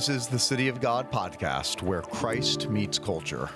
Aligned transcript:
This 0.00 0.08
is 0.08 0.28
the 0.28 0.38
City 0.38 0.68
of 0.68 0.80
God 0.80 1.12
podcast 1.12 1.82
where 1.82 2.00
Christ 2.00 2.70
meets 2.70 2.98
culture. 2.98 3.50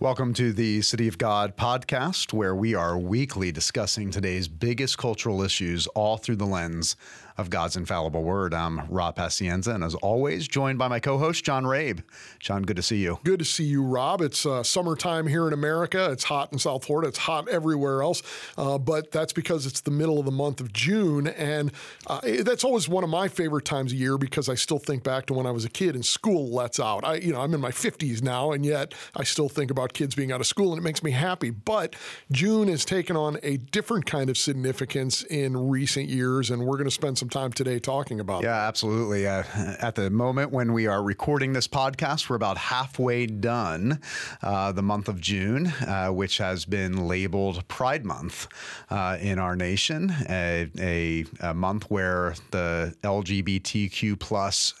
Welcome 0.00 0.32
to 0.32 0.54
the 0.54 0.80
City 0.80 1.06
of 1.06 1.18
God 1.18 1.54
podcast, 1.54 2.32
where 2.32 2.54
we 2.54 2.74
are 2.74 2.96
weekly 2.96 3.52
discussing 3.52 4.10
today's 4.10 4.48
biggest 4.48 4.96
cultural 4.96 5.42
issues 5.42 5.86
all 5.88 6.16
through 6.16 6.36
the 6.36 6.46
lens 6.46 6.96
of 7.36 7.50
God's 7.50 7.76
infallible 7.76 8.22
word. 8.22 8.54
I'm 8.54 8.88
Rob 8.88 9.16
Pacienza, 9.16 9.74
and 9.74 9.82
as 9.82 9.96
always, 9.96 10.46
joined 10.46 10.78
by 10.78 10.86
my 10.86 11.00
co 11.00 11.18
host, 11.18 11.44
John 11.44 11.64
Rabe. 11.64 12.02
John, 12.38 12.62
good 12.62 12.76
to 12.76 12.82
see 12.82 12.98
you. 12.98 13.18
Good 13.24 13.40
to 13.40 13.44
see 13.44 13.64
you, 13.64 13.82
Rob. 13.82 14.20
It's 14.20 14.46
uh, 14.46 14.62
summertime 14.62 15.26
here 15.26 15.48
in 15.48 15.52
America. 15.52 16.10
It's 16.12 16.24
hot 16.24 16.52
in 16.52 16.60
South 16.60 16.84
Florida. 16.84 17.08
It's 17.08 17.18
hot 17.18 17.48
everywhere 17.48 18.02
else, 18.02 18.22
uh, 18.56 18.78
but 18.78 19.10
that's 19.10 19.32
because 19.32 19.66
it's 19.66 19.80
the 19.80 19.90
middle 19.90 20.20
of 20.20 20.26
the 20.26 20.32
month 20.32 20.60
of 20.60 20.72
June. 20.72 21.26
And 21.26 21.72
uh, 22.06 22.20
that's 22.42 22.62
always 22.62 22.88
one 22.88 23.02
of 23.02 23.10
my 23.10 23.26
favorite 23.26 23.64
times 23.64 23.92
of 23.92 23.98
year 23.98 24.16
because 24.16 24.48
I 24.48 24.54
still 24.54 24.78
think 24.78 25.02
back 25.02 25.26
to 25.26 25.34
when 25.34 25.46
I 25.46 25.50
was 25.50 25.64
a 25.64 25.70
kid 25.70 25.96
and 25.96 26.06
school 26.06 26.50
lets 26.50 26.78
out. 26.78 27.04
I, 27.04 27.16
you 27.16 27.32
know, 27.32 27.40
I'm 27.40 27.52
in 27.52 27.60
my 27.60 27.72
50s 27.72 28.22
now, 28.22 28.52
and 28.52 28.64
yet 28.64 28.94
I 29.16 29.24
still 29.24 29.48
think 29.48 29.72
about 29.72 29.92
kids 29.92 30.14
being 30.14 30.30
out 30.30 30.40
of 30.40 30.46
school, 30.46 30.72
and 30.72 30.78
it 30.78 30.84
makes 30.84 31.02
me 31.02 31.10
happy. 31.10 31.50
But 31.50 31.96
June 32.30 32.68
has 32.68 32.84
taken 32.84 33.16
on 33.16 33.38
a 33.42 33.56
different 33.56 34.06
kind 34.06 34.30
of 34.30 34.38
significance 34.38 35.24
in 35.24 35.56
recent 35.68 36.08
years, 36.08 36.50
and 36.50 36.64
we're 36.64 36.76
going 36.76 36.84
to 36.84 36.92
spend 36.92 37.18
some 37.18 37.23
some 37.24 37.30
time 37.30 37.52
today 37.52 37.78
talking 37.78 38.20
about. 38.20 38.42
Yeah, 38.42 38.68
absolutely. 38.68 39.26
Uh, 39.26 39.44
at 39.80 39.94
the 39.94 40.10
moment 40.10 40.50
when 40.50 40.74
we 40.74 40.86
are 40.86 41.02
recording 41.02 41.54
this 41.54 41.66
podcast, 41.66 42.28
we're 42.28 42.36
about 42.36 42.58
halfway 42.58 43.24
done 43.24 43.98
uh, 44.42 44.72
the 44.72 44.82
month 44.82 45.08
of 45.08 45.22
June, 45.22 45.68
uh, 45.86 46.08
which 46.08 46.36
has 46.36 46.66
been 46.66 47.08
labeled 47.08 47.66
Pride 47.66 48.04
Month 48.04 48.46
uh, 48.90 49.16
in 49.20 49.38
our 49.38 49.56
nation, 49.56 50.12
a, 50.28 50.70
a, 50.78 51.24
a 51.40 51.54
month 51.54 51.90
where 51.90 52.34
the 52.50 52.94
LGBTQ 53.02 54.18
plus 54.18 54.74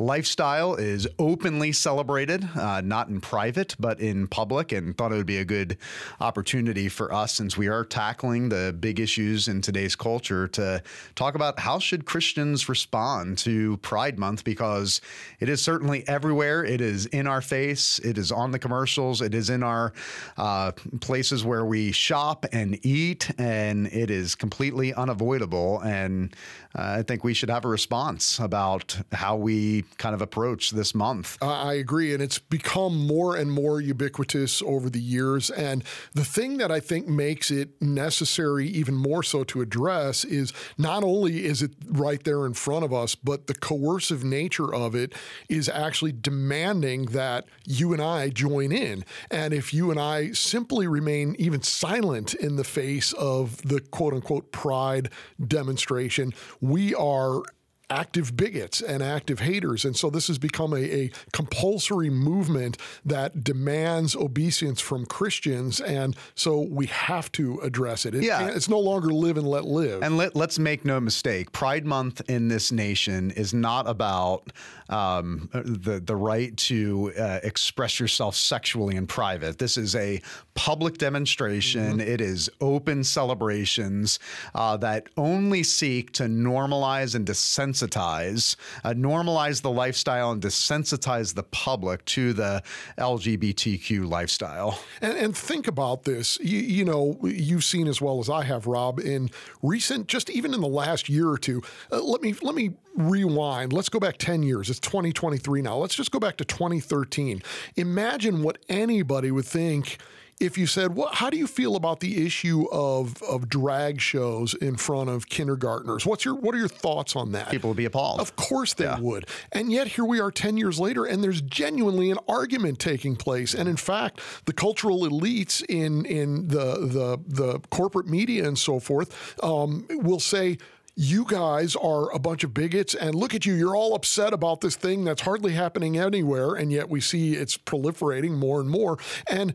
lifestyle 0.00 0.74
is 0.74 1.06
openly 1.18 1.72
celebrated, 1.72 2.48
uh, 2.56 2.80
not 2.80 3.08
in 3.08 3.20
private, 3.20 3.76
but 3.78 4.00
in 4.00 4.26
public, 4.26 4.72
and 4.72 4.96
thought 4.96 5.12
it 5.12 5.16
would 5.16 5.26
be 5.26 5.36
a 5.36 5.44
good 5.44 5.76
opportunity 6.20 6.88
for 6.88 7.12
us, 7.12 7.34
since 7.34 7.56
we 7.56 7.68
are 7.68 7.84
tackling 7.84 8.48
the 8.48 8.74
big 8.80 8.98
issues 8.98 9.46
in 9.46 9.60
today's 9.60 9.94
culture, 9.94 10.48
to 10.48 10.82
talk 11.14 11.34
about 11.34 11.58
how 11.58 11.78
should 11.78 12.06
Christians 12.06 12.68
respond 12.68 13.36
to 13.38 13.76
Pride 13.78 14.18
Month 14.18 14.42
because 14.42 15.02
it 15.38 15.50
is 15.50 15.60
certainly 15.62 16.02
everywhere. 16.08 16.64
It 16.64 16.80
is 16.80 17.04
in 17.06 17.26
our 17.26 17.42
face. 17.42 17.98
It 17.98 18.16
is 18.16 18.32
on 18.32 18.52
the 18.52 18.58
commercials. 18.58 19.20
It 19.20 19.34
is 19.34 19.50
in 19.50 19.62
our 19.62 19.92
uh, 20.38 20.72
places 21.00 21.44
where 21.44 21.66
we 21.66 21.92
shop 21.92 22.46
and 22.52 22.78
eat, 22.84 23.30
and 23.38 23.86
it 23.88 24.10
is 24.10 24.34
completely 24.34 24.94
unavoidable. 24.94 25.80
And 25.80 26.34
uh, 26.74 26.96
I 26.98 27.02
think 27.02 27.22
we 27.22 27.34
should 27.34 27.50
have 27.50 27.66
a 27.66 27.68
response 27.68 28.38
about 28.38 28.96
how 29.12 29.36
we 29.36 29.84
kind 29.98 30.14
of 30.14 30.22
approach 30.22 30.70
this 30.70 30.94
month. 30.94 31.36
I 31.42 31.74
agree. 31.74 32.14
And 32.14 32.22
it's 32.22 32.38
become 32.38 33.06
more 33.06 33.36
and 33.36 33.52
more 33.52 33.80
ubiquitous 33.80 34.62
over 34.62 34.88
the 34.88 35.00
years. 35.00 35.50
And 35.50 35.84
the 36.14 36.24
thing 36.24 36.58
that 36.58 36.70
I 36.70 36.80
think 36.80 37.06
makes 37.06 37.50
it 37.50 37.80
necessary, 37.80 38.66
even 38.68 38.94
more 38.96 39.22
so 39.22 39.44
to 39.44 39.60
address, 39.60 40.24
is 40.24 40.52
not 40.78 41.04
only 41.04 41.44
is 41.44 41.62
it 41.62 41.72
right 41.86 42.22
there 42.24 42.46
in 42.46 42.54
front 42.54 42.84
of 42.84 42.92
us, 42.92 43.14
but 43.14 43.46
the 43.46 43.54
coercive 43.54 44.24
nature 44.24 44.72
of 44.74 44.94
it 44.94 45.14
is 45.48 45.68
actually 45.68 46.12
demanding 46.12 47.06
that 47.06 47.46
you 47.66 47.92
and 47.92 48.02
I 48.02 48.30
join 48.30 48.72
in. 48.72 49.04
And 49.30 49.52
if 49.52 49.74
you 49.74 49.90
and 49.90 50.00
I 50.00 50.32
simply 50.32 50.86
remain 50.86 51.36
even 51.38 51.62
silent 51.62 52.34
in 52.34 52.56
the 52.56 52.64
face 52.64 53.12
of 53.14 53.60
the 53.62 53.80
quote 53.80 54.14
unquote 54.14 54.52
pride 54.52 55.10
demonstration, 55.46 56.32
we 56.60 56.94
are 56.94 57.42
active 57.90 58.36
bigots 58.36 58.80
and 58.80 59.02
active 59.02 59.40
haters. 59.40 59.84
And 59.84 59.96
so 59.96 60.08
this 60.08 60.28
has 60.28 60.38
become 60.38 60.72
a, 60.72 60.78
a 60.78 61.10
compulsory 61.32 62.08
movement 62.08 62.78
that 63.04 63.42
demands 63.42 64.14
obeisance 64.14 64.80
from 64.80 65.04
Christians. 65.04 65.80
And 65.80 66.16
so 66.34 66.60
we 66.60 66.86
have 66.86 67.30
to 67.32 67.58
address 67.60 68.06
it. 68.06 68.14
it 68.14 68.22
yeah. 68.22 68.48
It's 68.48 68.68
no 68.68 68.78
longer 68.78 69.08
live 69.08 69.36
and 69.36 69.46
let 69.46 69.64
live. 69.64 70.02
And 70.02 70.16
let, 70.16 70.36
us 70.36 70.58
make 70.58 70.84
no 70.84 71.00
mistake 71.00 71.52
Pride 71.52 71.84
Month 71.84 72.22
in 72.28 72.48
this 72.48 72.72
nation 72.72 73.30
is 73.32 73.52
not 73.52 73.88
about 73.88 74.52
um, 74.88 75.50
the, 75.52 76.00
the 76.00 76.16
right 76.16 76.56
to 76.56 77.12
uh, 77.18 77.40
express 77.42 78.00
yourself 78.00 78.34
sexually 78.36 78.96
in 78.96 79.06
private. 79.06 79.58
This 79.58 79.76
is 79.76 79.94
a 79.96 80.22
public 80.54 80.98
demonstration, 80.98 81.98
mm-hmm. 81.98 82.00
it 82.00 82.20
is 82.20 82.50
open 82.60 83.04
celebrations 83.04 84.18
uh, 84.54 84.76
that 84.78 85.08
only 85.16 85.62
seek 85.62 86.12
to 86.12 86.24
normalize 86.24 87.14
and 87.14 87.26
desensitize 87.26 87.79
desensitize, 87.80 88.56
uh, 88.84 88.90
normalize 88.90 89.62
the 89.62 89.70
lifestyle 89.70 90.30
and 90.30 90.42
desensitize 90.42 91.34
the 91.34 91.42
public 91.42 92.04
to 92.06 92.32
the 92.32 92.62
LGBTQ 92.98 94.08
lifestyle. 94.08 94.78
And, 95.00 95.16
and 95.16 95.36
think 95.36 95.66
about 95.66 96.04
this. 96.04 96.38
You, 96.40 96.58
you, 96.58 96.84
know, 96.84 97.18
you've 97.22 97.64
seen 97.64 97.86
as 97.86 98.00
well 98.00 98.20
as 98.20 98.28
I 98.28 98.44
have, 98.44 98.66
Rob, 98.66 98.98
in 98.98 99.30
recent, 99.62 100.08
just 100.08 100.30
even 100.30 100.54
in 100.54 100.60
the 100.60 100.68
last 100.68 101.08
year 101.08 101.28
or 101.28 101.38
two. 101.38 101.62
Uh, 101.90 102.02
let 102.02 102.22
me 102.22 102.34
let 102.42 102.54
me 102.54 102.72
rewind. 102.96 103.72
Let's 103.72 103.88
go 103.88 104.00
back 104.00 104.18
ten 104.18 104.42
years. 104.42 104.70
It's 104.70 104.80
2023 104.80 105.62
now. 105.62 105.76
Let's 105.76 105.94
just 105.94 106.10
go 106.10 106.18
back 106.18 106.36
to 106.38 106.44
2013. 106.44 107.42
Imagine 107.76 108.42
what 108.42 108.58
anybody 108.68 109.30
would 109.30 109.44
think 109.44 109.98
if 110.40 110.58
you 110.58 110.66
said, 110.66 110.96
"Well, 110.96 111.10
how 111.12 111.30
do 111.30 111.36
you 111.36 111.46
feel 111.46 111.76
about 111.76 112.00
the 112.00 112.26
issue 112.26 112.66
of 112.72 113.22
of 113.22 113.48
drag 113.48 114.00
shows 114.00 114.54
in 114.54 114.76
front 114.76 115.10
of 115.10 115.28
kindergartners?" 115.28 116.06
What's 116.06 116.24
your 116.24 116.34
what 116.34 116.54
are 116.54 116.58
your 116.58 116.68
thoughts 116.68 117.14
on 117.14 117.32
that? 117.32 117.50
People 117.50 117.70
would 117.70 117.76
be 117.76 117.84
appalled. 117.84 118.20
Of 118.20 118.36
course 118.36 118.74
they 118.74 118.84
yeah. 118.84 118.98
would. 118.98 119.26
And 119.52 119.70
yet 119.70 119.88
here 119.88 120.04
we 120.04 120.20
are 120.20 120.30
10 120.30 120.56
years 120.56 120.80
later 120.80 121.04
and 121.04 121.22
there's 121.22 121.42
genuinely 121.42 122.10
an 122.10 122.18
argument 122.28 122.78
taking 122.78 123.16
place. 123.16 123.54
And 123.54 123.68
in 123.68 123.76
fact, 123.76 124.20
the 124.46 124.52
cultural 124.52 125.00
elites 125.00 125.62
in 125.68 126.04
in 126.06 126.48
the 126.48 126.80
the 126.80 127.18
the 127.26 127.60
corporate 127.70 128.06
media 128.06 128.46
and 128.46 128.58
so 128.58 128.80
forth 128.80 129.36
um, 129.44 129.86
will 129.90 130.20
say 130.20 130.58
you 131.00 131.24
guys 131.24 131.76
are 131.76 132.12
a 132.12 132.18
bunch 132.18 132.44
of 132.44 132.52
bigots 132.52 132.94
and 132.94 133.14
look 133.14 133.34
at 133.34 133.46
you 133.46 133.54
you're 133.54 133.74
all 133.74 133.94
upset 133.94 134.34
about 134.34 134.60
this 134.60 134.76
thing 134.76 135.02
that's 135.02 135.22
hardly 135.22 135.54
happening 135.54 135.96
anywhere 135.96 136.52
and 136.52 136.70
yet 136.70 136.90
we 136.90 137.00
see 137.00 137.32
it's 137.32 137.56
proliferating 137.56 138.32
more 138.32 138.60
and 138.60 138.68
more. 138.68 138.98
And 139.30 139.54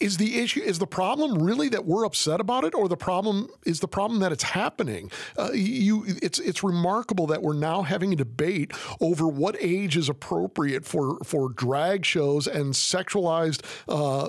is 0.00 0.16
the 0.16 0.40
issue 0.40 0.62
is 0.62 0.78
the 0.78 0.86
problem 0.86 1.42
really 1.42 1.68
that 1.68 1.84
we're 1.84 2.06
upset 2.06 2.40
about 2.40 2.64
it 2.64 2.74
or 2.74 2.88
the 2.88 2.96
problem 2.96 3.48
is 3.66 3.80
the 3.80 3.88
problem 3.88 4.20
that 4.20 4.32
it's 4.32 4.42
happening? 4.42 5.10
Uh, 5.38 5.50
you 5.52 6.04
it's 6.22 6.38
it's 6.38 6.64
remarkable 6.64 7.26
that 7.26 7.42
we're 7.42 7.52
now 7.52 7.82
having 7.82 8.14
a 8.14 8.16
debate 8.16 8.72
over 8.98 9.28
what 9.28 9.54
age 9.60 9.98
is 9.98 10.08
appropriate 10.08 10.86
for 10.86 11.18
for 11.24 11.50
drag 11.50 12.06
shows 12.06 12.46
and 12.46 12.72
sexualized 12.72 13.62
uh, 13.86 14.28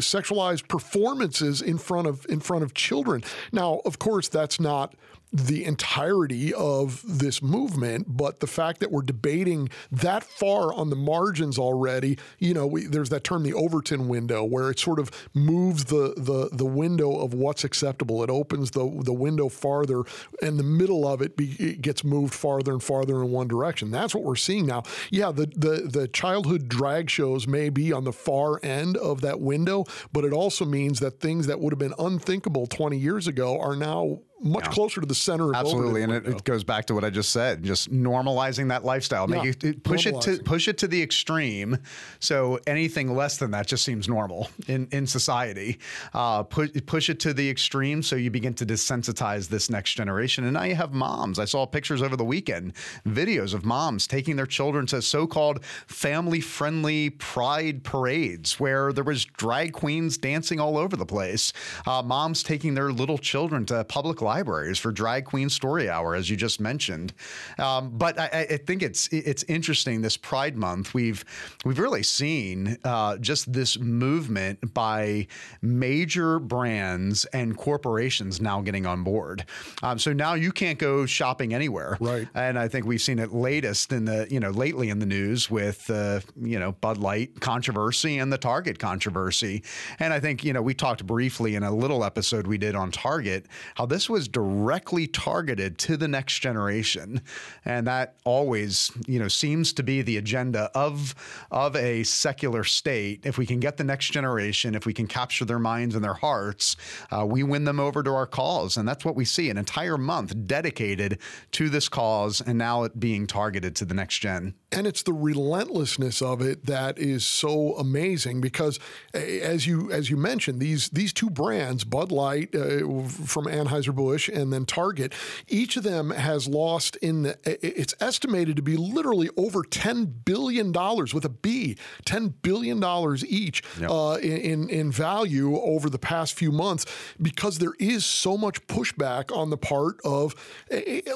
sexualized 0.00 0.66
performances 0.66 1.60
in 1.60 1.76
front 1.76 2.06
of 2.06 2.24
in 2.30 2.40
front 2.40 2.64
of 2.64 2.72
children. 2.72 3.22
Now 3.52 3.82
of 3.84 3.98
course 3.98 4.28
that's 4.28 4.58
not 4.58 4.94
the 5.34 5.64
entirety 5.64 6.54
of 6.54 7.02
this 7.04 7.42
movement, 7.42 8.16
but 8.16 8.38
the 8.38 8.46
fact 8.46 8.78
that 8.78 8.92
we're 8.92 9.02
debating 9.02 9.68
that 9.90 10.22
far 10.22 10.72
on 10.72 10.90
the 10.90 10.96
margins 10.96 11.58
already, 11.58 12.16
you 12.38 12.54
know, 12.54 12.68
we, 12.68 12.86
there's 12.86 13.08
that 13.08 13.24
term, 13.24 13.42
the 13.42 13.52
Overton 13.52 14.06
window, 14.06 14.44
where 14.44 14.70
it 14.70 14.78
sort 14.78 15.00
of 15.00 15.10
moves 15.34 15.86
the 15.86 16.14
the 16.16 16.50
the 16.52 16.64
window 16.64 17.18
of 17.18 17.34
what's 17.34 17.64
acceptable. 17.64 18.22
It 18.22 18.30
opens 18.30 18.70
the 18.70 18.88
the 19.02 19.12
window 19.12 19.48
farther, 19.48 20.04
and 20.40 20.56
the 20.56 20.62
middle 20.62 21.04
of 21.04 21.20
it, 21.20 21.36
be, 21.36 21.56
it 21.58 21.82
gets 21.82 22.04
moved 22.04 22.32
farther 22.32 22.70
and 22.70 22.82
farther 22.82 23.20
in 23.20 23.32
one 23.32 23.48
direction. 23.48 23.90
That's 23.90 24.14
what 24.14 24.22
we're 24.22 24.36
seeing 24.36 24.66
now. 24.66 24.84
Yeah, 25.10 25.32
the 25.32 25.46
the 25.46 25.88
the 25.90 26.06
childhood 26.06 26.68
drag 26.68 27.10
shows 27.10 27.48
may 27.48 27.70
be 27.70 27.92
on 27.92 28.04
the 28.04 28.12
far 28.12 28.60
end 28.62 28.96
of 28.98 29.20
that 29.22 29.40
window, 29.40 29.84
but 30.12 30.24
it 30.24 30.32
also 30.32 30.64
means 30.64 31.00
that 31.00 31.18
things 31.18 31.48
that 31.48 31.58
would 31.58 31.72
have 31.72 31.80
been 31.80 31.94
unthinkable 31.98 32.68
20 32.68 32.96
years 32.96 33.26
ago 33.26 33.58
are 33.60 33.74
now 33.74 34.20
much 34.44 34.66
yeah. 34.66 34.72
closer 34.72 35.00
to 35.00 35.06
the 35.06 35.14
center 35.14 35.50
of 35.50 35.56
absolutely, 35.56 36.02
and 36.02 36.12
it, 36.12 36.26
it, 36.28 36.44
goes 36.44 36.62
back 36.62 36.84
to 36.86 36.94
what 36.94 37.02
I 37.02 37.08
just 37.08 37.30
said, 37.30 37.64
just 37.64 37.90
normalizing 37.90 38.68
that 38.68 38.84
lifestyle, 38.84 39.28
yeah. 39.30 39.42
Make 39.42 39.64
it, 39.64 39.82
push 39.82 40.06
it 40.06 40.20
to 40.20 40.38
push 40.42 40.68
it 40.68 40.76
to 40.78 40.86
the 40.86 41.02
extreme. 41.02 41.78
So 42.20 42.60
anything 42.66 43.16
less 43.16 43.38
than 43.38 43.52
that 43.52 43.66
just 43.66 43.84
seems 43.84 44.06
normal 44.06 44.48
in 44.68 44.86
in 44.92 45.06
society. 45.06 45.78
Uh, 46.12 46.42
push 46.42 46.70
push 46.84 47.08
it 47.08 47.20
to 47.20 47.32
the 47.32 47.48
extreme, 47.48 48.02
so 48.02 48.16
you 48.16 48.30
begin 48.30 48.52
to 48.54 48.66
desensitize 48.66 49.48
this 49.48 49.70
next 49.70 49.94
generation. 49.94 50.44
And 50.44 50.52
now 50.52 50.64
you 50.64 50.74
have 50.74 50.92
moms. 50.92 51.38
I 51.38 51.46
saw 51.46 51.64
pictures 51.64 52.02
over 52.02 52.16
the 52.16 52.24
weekend, 52.24 52.74
videos 53.06 53.54
of 53.54 53.64
moms 53.64 54.06
taking 54.06 54.36
their 54.36 54.46
children 54.46 54.86
to 54.88 55.00
so-called 55.00 55.64
family-friendly 55.64 57.10
pride 57.10 57.82
parades 57.82 58.60
where 58.60 58.92
there 58.92 59.04
was 59.04 59.24
drag 59.24 59.72
queens 59.72 60.18
dancing 60.18 60.60
all 60.60 60.76
over 60.76 60.96
the 60.96 61.06
place. 61.06 61.52
Uh, 61.86 62.02
moms 62.02 62.42
taking 62.42 62.74
their 62.74 62.92
little 62.92 63.16
children 63.16 63.64
to 63.64 63.82
public 63.84 64.20
libraries 64.20 64.33
libraries 64.34 64.80
for 64.80 64.90
Drag 64.90 65.24
Queen 65.24 65.48
Story 65.48 65.88
Hour, 65.88 66.16
as 66.16 66.28
you 66.28 66.36
just 66.36 66.60
mentioned. 66.60 67.12
Um, 67.56 67.90
but 67.96 68.18
I, 68.18 68.46
I, 68.50 68.56
think 68.56 68.82
it's 68.82 69.06
it's 69.12 69.44
interesting 69.44 70.02
this 70.02 70.16
Pride 70.16 70.56
Month. 70.56 70.92
We've 70.92 71.24
we've 71.64 71.78
really 71.78 72.02
seen 72.02 72.76
uh, 72.82 73.16
just 73.18 73.52
this 73.52 73.78
movement 73.78 74.74
by 74.74 75.28
major 75.62 76.40
brands 76.40 77.26
and 77.26 77.56
corporations 77.56 78.40
now 78.40 78.60
getting 78.60 78.86
on 78.86 79.04
board. 79.04 79.44
Um, 79.84 80.00
so 80.00 80.12
now 80.12 80.34
you 80.34 80.50
can't 80.50 80.80
go 80.80 81.06
shopping 81.06 81.54
anywhere, 81.54 81.96
right? 82.00 82.26
And 82.34 82.58
I 82.58 82.66
think 82.66 82.86
we've 82.86 83.02
seen 83.02 83.20
it 83.20 83.32
latest 83.32 83.92
in 83.92 84.04
the 84.04 84.26
you 84.28 84.40
know 84.40 84.50
lately 84.50 84.90
in 84.90 84.98
the 84.98 85.06
news 85.06 85.48
with 85.48 85.88
uh, 85.90 86.20
you 86.40 86.58
know 86.58 86.72
Bud 86.72 86.98
Light 86.98 87.40
controversy 87.40 88.18
and 88.18 88.32
the 88.32 88.38
Target 88.38 88.80
controversy. 88.80 89.62
And 90.00 90.12
I 90.12 90.18
think 90.18 90.42
you 90.42 90.52
know 90.52 90.62
we 90.62 90.74
talked 90.74 91.06
briefly 91.06 91.54
in 91.54 91.62
a 91.62 91.72
little 91.72 92.02
episode 92.02 92.48
we 92.48 92.58
did 92.58 92.74
on 92.74 92.90
Target 92.90 93.46
how 93.76 93.86
this 93.86 94.10
was 94.10 94.13
directly 94.28 95.06
targeted 95.06 95.78
to 95.78 95.96
the 95.96 96.08
next 96.08 96.40
generation, 96.40 97.20
and 97.64 97.86
that 97.86 98.16
always 98.24 98.90
you 99.06 99.18
know 99.18 99.28
seems 99.28 99.72
to 99.74 99.82
be 99.82 100.02
the 100.02 100.16
agenda 100.16 100.70
of 100.74 101.14
of 101.50 101.76
a 101.76 102.02
secular 102.04 102.64
state. 102.64 103.24
If 103.24 103.38
we 103.38 103.46
can 103.46 103.60
get 103.60 103.76
the 103.76 103.84
next 103.84 104.10
generation, 104.10 104.74
if 104.74 104.86
we 104.86 104.92
can 104.92 105.06
capture 105.06 105.44
their 105.44 105.58
minds 105.58 105.94
and 105.94 106.04
their 106.04 106.14
hearts, 106.14 106.76
uh, 107.10 107.26
we 107.26 107.42
win 107.42 107.64
them 107.64 107.80
over 107.80 108.02
to 108.02 108.10
our 108.10 108.26
cause, 108.26 108.76
and 108.76 108.88
that's 108.88 109.04
what 109.04 109.16
we 109.16 109.24
see 109.24 109.50
an 109.50 109.58
entire 109.58 109.98
month 109.98 110.46
dedicated 110.46 111.18
to 111.52 111.68
this 111.68 111.88
cause, 111.88 112.40
and 112.40 112.58
now 112.58 112.84
it 112.84 112.98
being 112.98 113.26
targeted 113.26 113.74
to 113.76 113.84
the 113.84 113.94
next 113.94 114.18
gen. 114.18 114.54
And 114.72 114.86
it's 114.86 115.02
the 115.02 115.12
relentlessness 115.12 116.20
of 116.20 116.40
it 116.40 116.66
that 116.66 116.98
is 116.98 117.24
so 117.24 117.76
amazing 117.76 118.40
because, 118.40 118.80
as 119.12 119.66
you 119.66 119.90
as 119.92 120.10
you 120.10 120.16
mentioned, 120.16 120.60
these 120.60 120.88
these 120.88 121.12
two 121.12 121.30
brands, 121.30 121.84
Bud 121.84 122.10
Light 122.10 122.54
uh, 122.54 122.78
from 123.06 123.46
Anheuser 123.46 123.94
Busch 123.94 124.03
and 124.12 124.52
then 124.52 124.66
Target, 124.66 125.12
each 125.48 125.76
of 125.76 125.82
them 125.82 126.10
has 126.10 126.48
lost 126.48 126.96
in 126.96 127.22
the. 127.22 127.38
It's 127.44 127.94
estimated 128.00 128.56
to 128.56 128.62
be 128.62 128.76
literally 128.76 129.30
over 129.36 129.62
ten 129.62 130.04
billion 130.06 130.72
dollars 130.72 131.14
with 131.14 131.24
a 131.24 131.28
B, 131.28 131.76
ten 132.04 132.28
billion 132.28 132.80
dollars 132.80 133.24
each 133.24 133.62
yep. 133.80 133.90
uh, 133.90 134.18
in 134.22 134.68
in 134.68 134.90
value 134.90 135.56
over 135.58 135.88
the 135.90 135.98
past 135.98 136.34
few 136.34 136.52
months 136.52 136.86
because 137.20 137.58
there 137.58 137.74
is 137.78 138.04
so 138.04 138.36
much 138.36 138.66
pushback 138.66 139.34
on 139.36 139.50
the 139.50 139.56
part 139.56 140.00
of. 140.04 140.34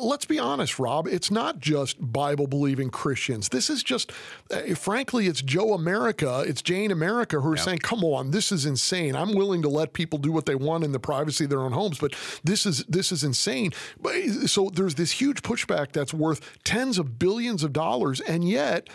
Let's 0.00 0.24
be 0.24 0.38
honest, 0.38 0.78
Rob. 0.78 1.06
It's 1.06 1.30
not 1.30 1.58
just 1.58 1.96
Bible 2.00 2.46
believing 2.46 2.90
Christians. 2.90 3.48
This 3.48 3.70
is 3.70 3.82
just, 3.82 4.12
uh, 4.50 4.74
frankly, 4.74 5.26
it's 5.26 5.42
Joe 5.42 5.74
America, 5.74 6.44
it's 6.46 6.62
Jane 6.62 6.90
America 6.90 7.40
who 7.40 7.48
are 7.48 7.56
yep. 7.56 7.64
saying, 7.64 7.78
"Come 7.78 8.04
on, 8.04 8.30
this 8.30 8.52
is 8.52 8.66
insane. 8.66 9.14
I'm 9.16 9.34
willing 9.34 9.62
to 9.62 9.68
let 9.68 9.92
people 9.92 10.18
do 10.18 10.32
what 10.32 10.46
they 10.46 10.54
want 10.54 10.84
in 10.84 10.92
the 10.92 11.00
privacy 11.00 11.44
of 11.44 11.50
their 11.50 11.60
own 11.60 11.72
homes, 11.72 11.98
but 11.98 12.14
this 12.44 12.66
is 12.66 12.77
this 12.88 13.12
is 13.12 13.24
insane." 13.24 13.72
But, 14.00 14.14
so 14.46 14.70
there's 14.72 14.94
this 14.94 15.12
huge 15.12 15.42
pushback 15.42 15.92
that's 15.92 16.14
worth 16.14 16.40
tens 16.64 16.98
of 16.98 17.18
billions 17.18 17.64
of 17.64 17.72
dollars, 17.72 18.20
and 18.20 18.48
yet 18.48 18.88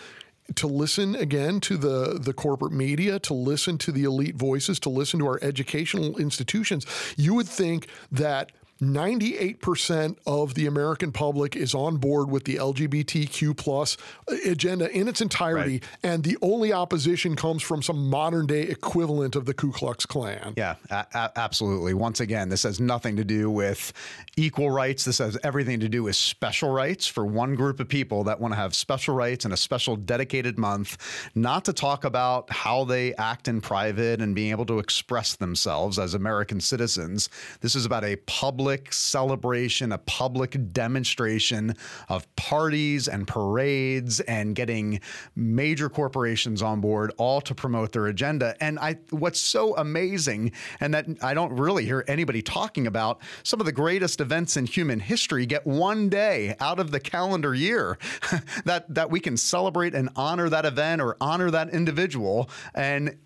to 0.56 0.68
listen 0.68 1.16
again 1.16 1.60
to 1.62 1.78
the 1.78 2.20
the 2.20 2.34
corporate 2.34 2.74
media, 2.74 3.20
to 3.20 3.34
listen 3.34 3.78
to 3.80 3.92
the 3.92 4.04
elite 4.04 4.36
voices, 4.36 4.80
to 4.82 4.90
listen 4.90 5.20
to 5.20 5.28
our 5.28 5.40
educational 5.42 6.18
institutions, 6.18 6.86
you 7.18 7.34
would 7.34 7.48
think 7.48 7.88
that 8.12 8.52
98% 8.82 10.18
of 10.26 10.56
the 10.56 10.66
American 10.66 11.12
public 11.12 11.56
is 11.56 11.74
on 11.74 11.98
board 11.98 12.30
with 12.30 12.44
the 12.46 12.56
LGBTQ 12.56 13.56
plus 13.56 13.98
agenda 14.46 14.90
in 14.92 15.08
its 15.08 15.22
entirety, 15.22 15.74
right. 15.74 15.84
and 16.04 16.24
the 16.24 16.38
only 16.42 16.74
opposition 16.74 17.36
comes 17.36 17.62
from 17.62 17.82
some 17.82 18.10
modern 18.10 18.46
day 18.46 18.64
equivalent 18.64 19.36
of 19.36 19.46
the 19.46 19.54
Ku 19.54 19.72
Klux 19.72 20.06
Klan. 20.06 20.54
Yeah, 20.58 20.76
a- 20.90 21.32
absolutely. 21.36 21.94
Once 21.94 22.20
again, 22.20 22.50
this 22.50 22.64
has 22.64 22.80
nothing 22.80 23.16
to 23.16 23.24
do 23.24 23.50
with 23.50 23.94
equal 24.36 24.70
rights. 24.70 25.06
This 25.06 25.20
has 25.20 25.38
everything 25.44 25.80
to 25.80 25.90
do 25.90 26.04
with 26.04 26.16
special 26.16 26.72
rights 26.72 27.08
for 27.08 27.26
one 27.26 27.56
group 27.56 27.80
of 27.80 27.88
people 27.88 28.24
that 28.26 28.40
want 28.40 28.54
to 28.54 28.58
have 28.58 28.76
special 28.76 29.16
rights 29.16 29.46
and 29.46 29.54
a 29.54 29.58
special 29.58 29.96
dedicated 29.96 30.58
month, 30.58 30.98
not 31.36 31.66
to 31.66 31.74
talk 31.74 32.04
about 32.04 32.52
how 32.52 32.84
they 32.84 33.14
act 33.16 33.48
in 33.48 33.62
private 33.62 34.22
and 34.22 34.36
being 34.36 34.52
able 34.52 34.66
to 34.66 34.80
express 34.80 35.36
themselves 35.36 36.00
as 36.00 36.14
American 36.14 36.60
citizens. 36.60 37.30
This 37.62 37.76
is 37.76 37.86
about 37.86 38.04
a 38.04 38.16
public 38.16 38.73
public 38.74 38.92
celebration, 38.92 39.92
a 39.92 40.00
public 40.00 40.58
demonstration 40.74 41.76
of 42.10 42.36
parties 42.36 43.08
and 43.08 43.28
parades 43.28 44.20
and 44.22 44.56
getting 44.56 45.00
major 45.36 45.90
corporations 45.90 46.64
on 46.64 46.82
board, 46.82 47.12
all 47.18 47.40
to 47.40 47.54
promote 47.54 47.92
their 47.92 48.08
agenda. 48.08 48.56
And 48.60 48.80
I, 48.80 48.98
what's 49.12 49.40
so 49.40 49.76
amazing, 49.78 50.54
and 50.80 50.92
that 50.96 51.06
I 51.22 51.36
don't 51.36 51.52
really 51.54 51.86
hear 51.86 52.04
anybody 52.08 52.42
talking 52.42 52.88
about, 52.88 53.22
some 53.44 53.60
of 53.60 53.68
the 53.68 53.72
greatest 53.72 54.20
events 54.20 54.58
in 54.58 54.66
human 54.66 55.00
history 55.00 55.46
get 55.46 55.68
one 55.68 56.10
day 56.10 56.56
out 56.60 56.80
of 56.80 56.90
the 56.90 57.00
calendar 57.00 57.54
year 57.54 58.00
that 58.66 58.92
that 58.92 59.12
we 59.12 59.20
can 59.20 59.38
celebrate 59.38 59.94
and 59.94 60.10
honor 60.16 60.50
that 60.50 60.66
event 60.66 61.00
or 61.00 61.16
honor 61.22 61.52
that 61.52 61.70
individual. 61.70 62.50
And 62.74 63.20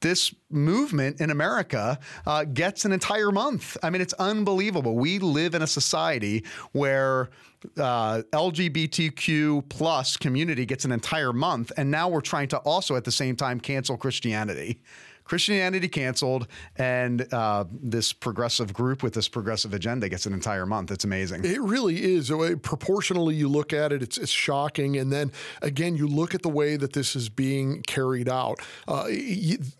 this 0.00 0.34
movement 0.50 1.20
in 1.20 1.30
America 1.30 1.98
uh, 2.26 2.44
gets 2.44 2.84
an 2.84 2.92
entire 2.92 3.32
month. 3.32 3.76
I 3.82 3.90
mean, 3.90 4.02
it's 4.02 4.12
unbelievable. 4.14 4.96
We 4.96 5.18
live 5.18 5.54
in 5.54 5.62
a 5.62 5.66
society 5.66 6.44
where 6.72 7.30
uh, 7.78 8.22
LGBTQ 8.32 9.68
plus 9.68 10.16
community 10.16 10.66
gets 10.66 10.84
an 10.84 10.92
entire 10.92 11.32
month, 11.32 11.72
and 11.76 11.90
now 11.90 12.08
we're 12.08 12.20
trying 12.20 12.48
to 12.48 12.58
also 12.58 12.96
at 12.96 13.04
the 13.04 13.12
same 13.12 13.36
time 13.36 13.60
cancel 13.60 13.96
Christianity. 13.96 14.80
Christianity 15.24 15.88
canceled, 15.88 16.46
and 16.76 17.32
uh, 17.32 17.64
this 17.70 18.12
progressive 18.12 18.72
group 18.72 19.02
with 19.02 19.14
this 19.14 19.28
progressive 19.28 19.72
agenda 19.72 20.08
gets 20.08 20.26
an 20.26 20.34
entire 20.34 20.66
month. 20.66 20.90
It's 20.90 21.04
amazing. 21.04 21.44
It 21.44 21.60
really 21.60 22.14
is. 22.14 22.30
Proportionally, 22.62 23.34
you 23.34 23.48
look 23.48 23.72
at 23.72 23.92
it, 23.92 24.02
it's, 24.02 24.18
it's 24.18 24.30
shocking. 24.30 24.96
And 24.96 25.10
then 25.10 25.32
again, 25.62 25.96
you 25.96 26.06
look 26.06 26.34
at 26.34 26.42
the 26.42 26.48
way 26.48 26.76
that 26.76 26.92
this 26.92 27.16
is 27.16 27.28
being 27.28 27.82
carried 27.82 28.28
out. 28.28 28.60
Uh, 28.86 29.06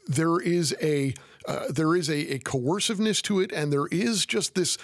there 0.07 0.41
is 0.41 0.75
a 0.83 1.15
uh, 1.47 1.67
there 1.69 1.95
is 1.95 2.09
a, 2.09 2.37
a, 2.37 2.39
coerciveness 2.39 3.21
to 3.21 3.39
it, 3.39 3.53
and 3.53 3.71
there 3.71 3.87
is 3.89 4.25
just 4.25 4.55
this. 4.55 4.79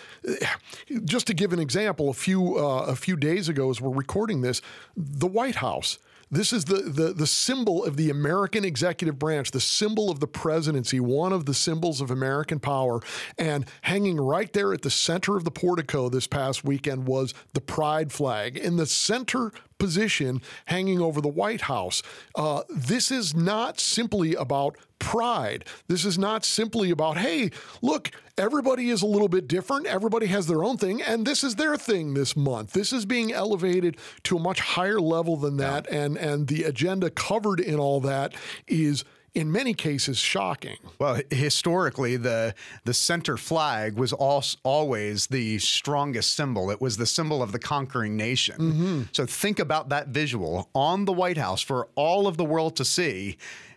Just 1.04 1.26
to 1.28 1.34
give 1.34 1.54
an 1.54 1.58
example, 1.58 2.10
a 2.10 2.14
few 2.14 2.58
uh, 2.58 2.84
a 2.84 2.96
few 2.96 3.16
days 3.16 3.48
ago, 3.48 3.70
as 3.70 3.80
we're 3.80 3.88
recording 3.88 4.42
this, 4.42 4.60
the 4.94 5.26
White 5.26 5.56
House 5.56 5.98
this 6.30 6.52
is 6.52 6.64
the, 6.66 6.82
the, 6.82 7.12
the 7.12 7.26
symbol 7.26 7.84
of 7.84 7.96
the 7.96 8.10
American 8.10 8.64
executive 8.64 9.18
branch, 9.18 9.50
the 9.50 9.60
symbol 9.60 10.10
of 10.10 10.20
the 10.20 10.26
presidency, 10.26 11.00
one 11.00 11.32
of 11.32 11.46
the 11.46 11.54
symbols 11.54 12.00
of 12.00 12.10
American 12.10 12.60
power. 12.60 13.00
And 13.36 13.66
hanging 13.82 14.16
right 14.16 14.52
there 14.52 14.72
at 14.72 14.82
the 14.82 14.90
center 14.90 15.36
of 15.36 15.44
the 15.44 15.50
portico 15.50 16.08
this 16.08 16.26
past 16.26 16.64
weekend 16.64 17.06
was 17.06 17.34
the 17.52 17.60
pride 17.60 18.12
flag. 18.12 18.56
In 18.56 18.76
the 18.76 18.86
center 18.86 19.52
position 19.80 20.40
hanging 20.66 21.00
over 21.00 21.20
the 21.20 21.28
White 21.28 21.62
House. 21.62 22.02
Uh, 22.36 22.62
this 22.68 23.10
is 23.10 23.34
not 23.34 23.80
simply 23.80 24.36
about 24.36 24.76
pride. 25.00 25.64
This 25.88 26.04
is 26.04 26.16
not 26.16 26.44
simply 26.44 26.90
about, 26.92 27.16
hey, 27.16 27.50
look, 27.82 28.10
everybody 28.38 28.90
is 28.90 29.02
a 29.02 29.06
little 29.06 29.28
bit 29.28 29.48
different. 29.48 29.86
Everybody 29.86 30.26
has 30.26 30.46
their 30.46 30.62
own 30.62 30.76
thing, 30.76 31.02
and 31.02 31.26
this 31.26 31.42
is 31.42 31.56
their 31.56 31.76
thing 31.76 32.14
this 32.14 32.36
month. 32.36 32.72
This 32.72 32.92
is 32.92 33.04
being 33.04 33.32
elevated 33.32 33.96
to 34.24 34.36
a 34.36 34.40
much 34.40 34.60
higher 34.60 35.00
level 35.00 35.36
than 35.36 35.56
that, 35.56 35.88
yeah. 35.90 36.04
and 36.04 36.16
and 36.16 36.46
the 36.46 36.62
agenda 36.62 37.10
covered 37.10 37.58
in 37.58 37.80
all 37.80 38.00
that 38.02 38.34
is 38.68 39.04
in 39.34 39.50
many 39.52 39.74
cases 39.74 40.18
shocking. 40.18 40.76
Well, 40.98 41.20
historically, 41.30 42.16
the 42.16 42.54
the 42.84 42.94
center 42.94 43.36
flag 43.36 43.96
was 43.96 44.12
also 44.12 44.58
always 44.62 45.26
the 45.28 45.58
strongest 45.58 46.34
symbol. 46.34 46.70
It 46.70 46.80
was 46.80 46.96
the 46.96 47.06
symbol 47.06 47.42
of 47.42 47.52
the 47.52 47.58
conquering 47.58 48.16
nation. 48.16 48.56
Mm-hmm. 48.58 49.02
So 49.12 49.26
think 49.26 49.58
about 49.58 49.88
that 49.90 50.08
visual 50.08 50.68
on 50.74 51.04
the 51.04 51.12
White 51.12 51.38
House 51.38 51.62
for 51.62 51.88
all 51.94 52.26
of 52.26 52.36
the 52.36 52.44
world 52.44 52.76
to 52.76 52.84
see 52.84 53.36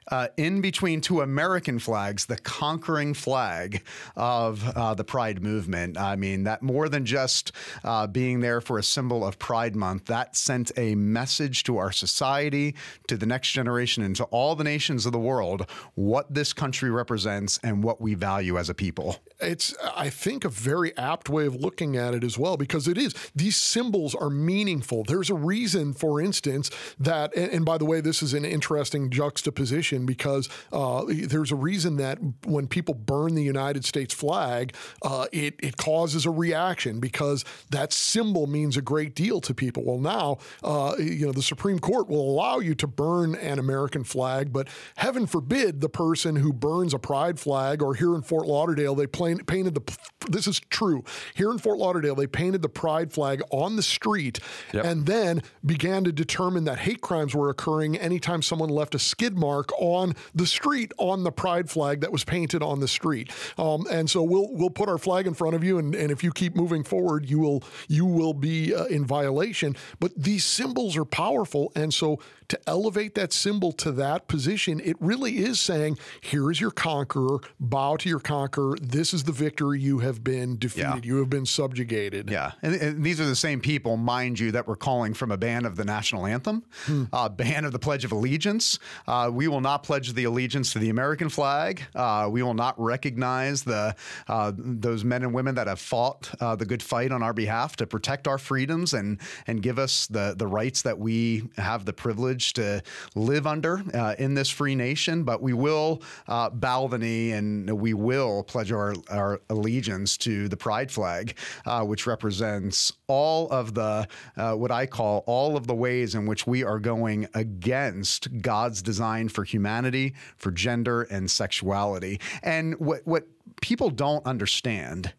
uh, 0.10 0.27
in 0.38 0.62
between 0.62 1.01
two 1.01 1.22
American 1.22 1.79
flags, 1.79 2.25
the 2.25 2.38
conquering 2.38 3.13
flag 3.13 3.83
of 4.15 4.67
uh, 4.75 4.93
the 4.93 5.03
Pride 5.03 5.41
movement. 5.41 5.98
I 5.98 6.15
mean, 6.15 6.43
that 6.43 6.62
more 6.62 6.89
than 6.89 7.05
just 7.05 7.51
uh, 7.83 8.07
being 8.07 8.39
there 8.41 8.62
for 8.62 8.77
a 8.77 8.83
symbol 8.83 9.25
of 9.25 9.39
Pride 9.39 9.75
Month, 9.75 10.05
that 10.05 10.36
sent 10.36 10.72
a 10.77 10.95
message 10.95 11.63
to 11.63 11.77
our 11.77 11.91
society, 11.91 12.75
to 13.07 13.17
the 13.17 13.25
next 13.25 13.51
generation, 13.51 14.03
and 14.03 14.15
to 14.15 14.24
all 14.25 14.55
the 14.55 14.63
nations 14.63 15.05
of 15.05 15.12
the 15.12 15.19
world 15.19 15.69
what 15.95 16.33
this 16.33 16.53
country 16.53 16.89
represents 16.89 17.60
and 17.63 17.83
what 17.83 18.01
we 18.01 18.13
value 18.15 18.57
as 18.57 18.69
a 18.69 18.74
people. 18.74 19.17
It's, 19.39 19.75
I 19.95 20.10
think, 20.10 20.45
a 20.45 20.50
very 20.50 20.95
apt 20.98 21.29
way 21.29 21.45
of 21.45 21.55
looking 21.55 21.98
at 21.98 22.13
it 22.13 22.24
as 22.24 22.38
well, 22.38 22.57
because 22.57 22.88
it 22.88 22.98
is. 22.98 23.13
These 23.36 23.57
symbols 23.57 24.15
are 24.15 24.29
meaningful. 24.29 25.03
There's 25.03 25.29
a 25.29 25.36
reason, 25.36 25.93
for 25.93 26.22
instance, 26.22 26.72
that, 27.00 27.36
and, 27.36 27.51
and 27.51 27.65
by 27.65 27.77
the 27.77 27.86
way, 27.86 28.01
this 28.01 28.24
is 28.24 28.33
an 28.33 28.45
interesting 28.45 29.10
juxtaposition 29.10 29.92
because 30.05 30.50
uh, 30.71 31.05
there's 31.07 31.51
a 31.51 31.55
reason 31.55 31.97
that 31.97 32.19
when 32.45 32.67
people 32.67 32.93
burn 32.93 33.35
the 33.35 33.43
United 33.43 33.85
States 33.85 34.13
flag, 34.13 34.73
uh, 35.03 35.27
it, 35.31 35.55
it 35.59 35.77
causes 35.77 36.25
a 36.25 36.31
reaction 36.31 37.00
because 37.00 37.45
that 37.69 37.93
symbol 37.93 38.47
means 38.47 38.77
a 38.77 38.81
great 38.81 39.15
deal 39.15 39.39
to 39.41 39.53
people. 39.53 39.83
Well, 39.83 40.00
now, 40.00 40.38
uh, 40.63 40.95
you 41.00 41.25
know, 41.25 41.31
the 41.31 41.43
Supreme 41.43 41.79
Court 41.79 42.07
will 42.09 42.29
allow 42.29 42.59
you 42.59 42.75
to 42.75 42.88
burn 42.88 43.35
an 43.35 43.59
American 43.59 44.03
flag, 44.03 44.51
but 44.51 44.67
heaven 44.97 45.25
forbid 45.27 45.81
the 45.81 45.89
person 45.89 46.35
who 46.35 46.51
burns 46.51 46.93
a 46.93 47.00
pride 47.00 47.39
flag 47.39 47.81
or 47.81 47.93
here 47.93 48.15
in 48.15 48.21
Fort 48.21 48.47
Lauderdale, 48.47 48.95
they 48.95 49.07
painted 49.07 49.75
the, 49.75 49.97
this 50.30 50.48
is 50.48 50.60
true, 50.70 51.03
here 51.34 51.51
in 51.51 51.58
Fort 51.58 51.77
Lauderdale, 51.77 52.15
they 52.15 52.27
painted 52.27 52.62
the 52.62 52.70
pride 52.70 53.12
flag 53.12 53.42
on 53.51 53.75
the 53.75 53.84
street 53.84 54.39
yep. 54.74 54.86
and 54.86 55.06
then 55.06 55.42
began 55.65 56.03
to 56.03 56.12
determine 56.12 56.63
that 56.65 56.80
hate 56.80 57.01
crimes 57.01 57.36
were 57.36 57.50
occurring 57.50 57.98
anytime 57.98 58.42
someone 58.42 58.70
left 58.70 58.96
a 58.96 59.00
skid 59.00 59.38
mark 59.38 59.72
on 59.80 60.13
the 60.34 60.46
street 60.46 60.92
on 60.98 61.24
the 61.24 61.32
pride 61.32 61.70
flag 61.70 62.01
that 62.01 62.12
was 62.12 62.24
painted 62.24 62.62
on 62.62 62.80
the 62.80 62.88
street. 62.88 63.32
Um, 63.58 63.86
and 63.89 64.10
so 64.10 64.24
we'll 64.24 64.50
we'll 64.51 64.70
put 64.70 64.89
our 64.89 64.98
flag 64.98 65.27
in 65.27 65.34
front 65.34 65.56
of 65.56 65.63
you, 65.63 65.77
and, 65.77 65.96
and 65.96 66.12
if 66.12 66.24
you 66.24 66.32
keep 66.32 66.56
moving 66.56 66.84
forward, 66.84 67.30
you 67.30 67.39
will 67.39 67.63
you 67.88 68.06
will 68.06 68.34
be 68.34 68.74
uh, 68.74 68.86
in 68.86 69.06
violation. 69.06 69.75
But 70.00 70.12
these 70.15 70.46
symbols 70.46 70.98
are 70.98 71.06
powerful, 71.06 71.72
and 71.75 71.94
so 71.94 72.20
to 72.53 72.69
elevate 72.69 73.15
that 73.15 73.33
symbol 73.33 73.72
to 73.72 73.91
that 73.91 74.27
position, 74.27 74.79
it 74.79 74.95
really 75.00 75.39
is 75.39 75.60
saying, 75.60 75.98
here 76.22 76.51
is 76.51 76.62
your 76.62 76.69
conqueror, 76.69 77.39
bow 77.60 77.95
to 77.98 78.07
your 78.07 78.19
conqueror. 78.19 78.77
This 78.79 79.12
is 79.12 79.24
the 79.24 79.31
victory 79.31 79.81
you 79.81 80.00
have 80.00 80.24
been 80.24 80.60
defeated, 80.60 81.03
yeah. 81.03 81.12
you 81.12 81.17
have 81.17 81.31
been 81.31 81.48
subjugated. 81.48 82.29
Yeah. 82.29 82.51
And, 82.62 82.75
and, 82.75 83.03
these 83.03 83.19
are 83.19 83.25
the 83.25 83.36
same 83.36 83.60
people, 83.60 83.98
mind 83.98 84.39
you, 84.39 84.51
that 84.51 84.67
were 84.67 84.75
calling 84.75 85.15
from 85.15 85.31
a 85.31 85.38
ban 85.38 85.65
of 85.65 85.77
the 85.77 85.83
national 85.83 86.27
anthem, 86.27 86.63
hmm. 86.86 87.05
uh, 87.12 87.27
ban 87.27 87.65
of 87.65 87.72
the 87.72 87.79
Pledge 87.79 88.05
of 88.05 88.12
Allegiance. 88.12 88.77
Uh, 89.07 89.31
we 89.33 89.48
will 89.48 89.62
not 89.62 89.81
pledge 89.81 90.13
the 90.13 90.25
allegiance 90.25 90.74
to 90.74 90.79
the 90.79 90.91
American 90.91 91.29
flag. 91.29 91.81
Uh, 91.95 92.29
we 92.31 92.43
will 92.43 92.53
not 92.53 92.79
recognize 92.79 93.63
the 93.63 93.95
uh, 94.27 94.51
those 94.55 95.03
men 95.03 95.24
and 95.24 95.33
women 95.33 95.55
that 95.55 95.65
have 95.65 95.79
fought 95.79 96.29
uh, 96.39 96.55
the 96.55 96.65
good 96.65 96.83
fight 96.83 97.12
on 97.12 97.24
our 97.24 97.33
behalf 97.33 97.75
to 97.77 97.88
protect 97.88 98.27
our 98.27 98.38
freedoms 98.38 98.93
and 98.93 99.19
and 99.48 99.63
give 99.63 99.79
us 99.79 100.05
the 100.05 100.36
the 100.38 100.45
rights 100.45 100.83
that 100.83 101.00
we 101.00 101.50
have 101.57 101.86
the 101.86 101.93
privilege 101.93 102.42
privilege 102.51 102.53
to 102.53 102.83
live 103.15 103.47
under 103.47 103.81
uh, 103.93 104.15
in 104.17 104.33
this 104.33 104.50
free 104.50 104.75
nation, 104.75 105.23
but 105.23 105.41
we 105.41 105.53
will 105.53 106.01
uh, 106.27 106.50
bow 106.50 106.88
the 106.88 106.97
knee 106.97 107.31
and 107.31 107.69
we 107.69 107.93
will 107.93 108.43
pledge 108.43 108.71
our, 108.71 108.93
our 109.09 109.41
allegiance 109.50 110.17
to 110.17 110.47
the 110.50 110.57
pride 110.57 110.91
flag, 110.91 111.38
uh, 111.65 111.83
which 111.83 112.07
represents 112.07 112.93
all 113.07 113.50
of 113.50 113.73
the, 113.73 114.07
uh, 114.38 114.53
what 114.53 114.71
I 114.71 114.85
call 114.85 115.23
all 115.27 115.55
of 115.55 115.67
the 115.67 115.75
ways 115.75 116.15
in 116.15 116.25
which 116.25 116.47
we 116.47 116.63
are 116.63 116.79
going 116.79 117.27
against 117.33 118.41
God's 118.41 118.81
design 118.81 119.29
for 119.29 119.43
humanity, 119.43 120.13
for 120.38 120.51
gender, 120.51 121.03
and 121.03 121.29
sexuality. 121.29 122.19
And 122.41 122.79
what, 122.79 123.01
what 123.05 123.27
people 123.62 123.89
don't 123.89 124.25
understand 124.25 125.13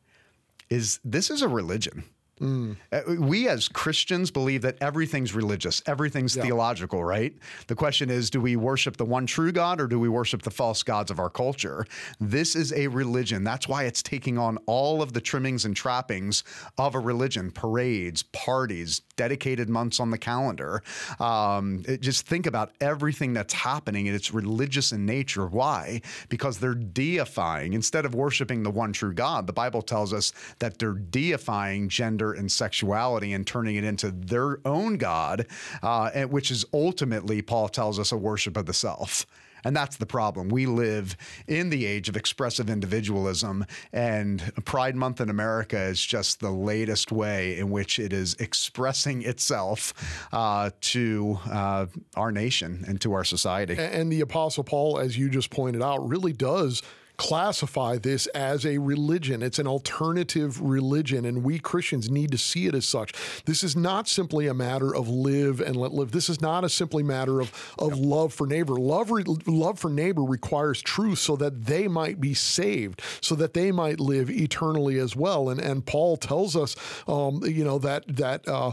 is 0.70 0.98
this 1.04 1.30
is 1.30 1.42
a 1.42 1.48
religion. 1.48 2.04
Mm. 2.44 3.18
We 3.18 3.48
as 3.48 3.68
Christians 3.68 4.30
believe 4.30 4.62
that 4.62 4.76
everything's 4.80 5.34
religious, 5.34 5.82
everything's 5.86 6.36
yeah. 6.36 6.42
theological, 6.42 7.04
right? 7.04 7.34
The 7.66 7.74
question 7.74 8.10
is 8.10 8.30
do 8.30 8.40
we 8.40 8.56
worship 8.56 8.96
the 8.96 9.04
one 9.04 9.26
true 9.26 9.52
God 9.52 9.80
or 9.80 9.86
do 9.86 9.98
we 9.98 10.08
worship 10.08 10.42
the 10.42 10.50
false 10.50 10.82
gods 10.82 11.10
of 11.10 11.18
our 11.18 11.30
culture? 11.30 11.86
This 12.20 12.54
is 12.54 12.72
a 12.72 12.88
religion. 12.88 13.44
That's 13.44 13.68
why 13.68 13.84
it's 13.84 14.02
taking 14.02 14.38
on 14.38 14.58
all 14.66 15.02
of 15.02 15.12
the 15.12 15.20
trimmings 15.20 15.64
and 15.64 15.74
trappings 15.74 16.44
of 16.78 16.94
a 16.94 17.00
religion 17.00 17.50
parades, 17.50 18.22
parties, 18.22 19.00
dedicated 19.16 19.68
months 19.68 20.00
on 20.00 20.10
the 20.10 20.18
calendar. 20.18 20.82
Um, 21.20 21.84
it, 21.86 22.00
just 22.00 22.26
think 22.26 22.46
about 22.46 22.72
everything 22.80 23.32
that's 23.32 23.54
happening 23.54 24.08
and 24.08 24.16
it's 24.16 24.32
religious 24.34 24.92
in 24.92 25.06
nature. 25.06 25.46
Why? 25.46 26.02
Because 26.28 26.58
they're 26.58 26.74
deifying, 26.74 27.72
instead 27.72 28.04
of 28.04 28.14
worshiping 28.14 28.62
the 28.62 28.70
one 28.70 28.92
true 28.92 29.14
God, 29.14 29.46
the 29.46 29.52
Bible 29.52 29.82
tells 29.82 30.12
us 30.12 30.32
that 30.58 30.78
they're 30.78 30.92
deifying 30.92 31.88
gender 31.88 32.04
gender 32.04 32.33
and 32.34 32.50
sexuality 32.50 33.32
and 33.32 33.46
turning 33.46 33.76
it 33.76 33.84
into 33.84 34.10
their 34.10 34.58
own 34.66 34.96
God, 34.96 35.46
uh, 35.82 36.10
which 36.24 36.50
is 36.50 36.64
ultimately, 36.72 37.42
Paul 37.42 37.68
tells 37.68 37.98
us, 37.98 38.12
a 38.12 38.16
worship 38.16 38.56
of 38.56 38.66
the 38.66 38.74
self. 38.74 39.26
And 39.64 39.74
that's 39.74 39.96
the 39.96 40.06
problem. 40.06 40.50
We 40.50 40.66
live 40.66 41.16
in 41.48 41.70
the 41.70 41.86
age 41.86 42.10
of 42.10 42.16
expressive 42.16 42.68
individualism, 42.68 43.64
and 43.92 44.52
Pride 44.64 44.94
Month 44.94 45.22
in 45.22 45.30
America 45.30 45.80
is 45.80 46.04
just 46.04 46.40
the 46.40 46.50
latest 46.50 47.10
way 47.10 47.58
in 47.58 47.70
which 47.70 47.98
it 47.98 48.12
is 48.12 48.34
expressing 48.34 49.22
itself 49.22 49.94
uh, 50.32 50.70
to 50.82 51.38
uh, 51.50 51.86
our 52.14 52.30
nation 52.30 52.84
and 52.86 53.00
to 53.00 53.14
our 53.14 53.24
society. 53.24 53.76
And 53.78 54.12
the 54.12 54.20
Apostle 54.20 54.64
Paul, 54.64 54.98
as 54.98 55.16
you 55.16 55.30
just 55.30 55.50
pointed 55.50 55.82
out, 55.82 56.06
really 56.06 56.34
does 56.34 56.82
classify 57.16 57.97
this 57.97 58.26
as 58.28 58.64
a 58.66 58.78
religion. 58.78 59.42
It's 59.42 59.59
an 59.59 59.66
alternative 59.66 60.61
religion, 60.61 61.25
and 61.25 61.44
we 61.44 61.59
Christians 61.59 62.11
need 62.11 62.30
to 62.33 62.38
see 62.38 62.66
it 62.66 62.75
as 62.75 62.87
such. 62.87 63.12
This 63.44 63.62
is 63.62 63.76
not 63.76 64.09
simply 64.09 64.47
a 64.47 64.54
matter 64.54 64.94
of 64.94 65.09
live 65.09 65.61
and 65.61 65.76
let 65.76 65.92
live. 65.92 66.12
This 66.12 66.28
is 66.28 66.40
not 66.40 66.64
a 66.64 66.68
simply 66.68 67.02
matter 67.02 67.40
of, 67.40 67.52
of 67.78 67.97
yep. 67.97 68.04
love 68.04 68.35
for 68.35 68.47
neighbor. 68.47 68.75
Love, 68.75 69.11
love 69.47 69.78
for 69.78 69.90
neighbor 69.90 70.23
requires 70.23 70.83
truth 70.83 71.18
so 71.18 71.37
that 71.37 71.66
they 71.66 71.88
might 71.88 72.21
be 72.21 72.35
saved, 72.35 73.02
so 73.21 73.35
that 73.35 73.54
they 73.54 73.71
might 73.71 74.00
live 74.00 74.30
eternally 74.30 74.99
as 74.99 75.14
well. 75.16 75.49
And 75.50 75.61
and 75.61 75.85
Paul 75.87 76.16
tells 76.16 76.56
us, 76.56 76.76
um, 77.09 77.42
you 77.44 77.64
know, 77.64 77.78
that 77.78 78.04
that 78.09 78.47
uh, 78.49 78.73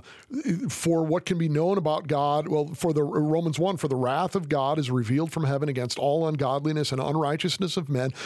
for 0.69 1.03
what 1.03 1.25
can 1.25 1.37
be 1.37 1.49
known 1.49 1.77
about 1.77 2.07
God, 2.07 2.47
well, 2.47 2.67
for 2.67 2.93
the 2.93 3.03
Romans 3.03 3.59
one, 3.59 3.77
for 3.77 3.87
the 3.87 3.95
wrath 3.95 4.35
of 4.35 4.49
God 4.49 4.77
is 4.77 4.89
revealed 4.91 5.31
from 5.31 5.43
heaven 5.43 5.69
against 5.69 5.99
all 5.99 6.27
ungodliness 6.27 6.91
and 6.91 7.01
unrighteousness 7.01 7.77
of 7.77 7.89
men 7.89 8.11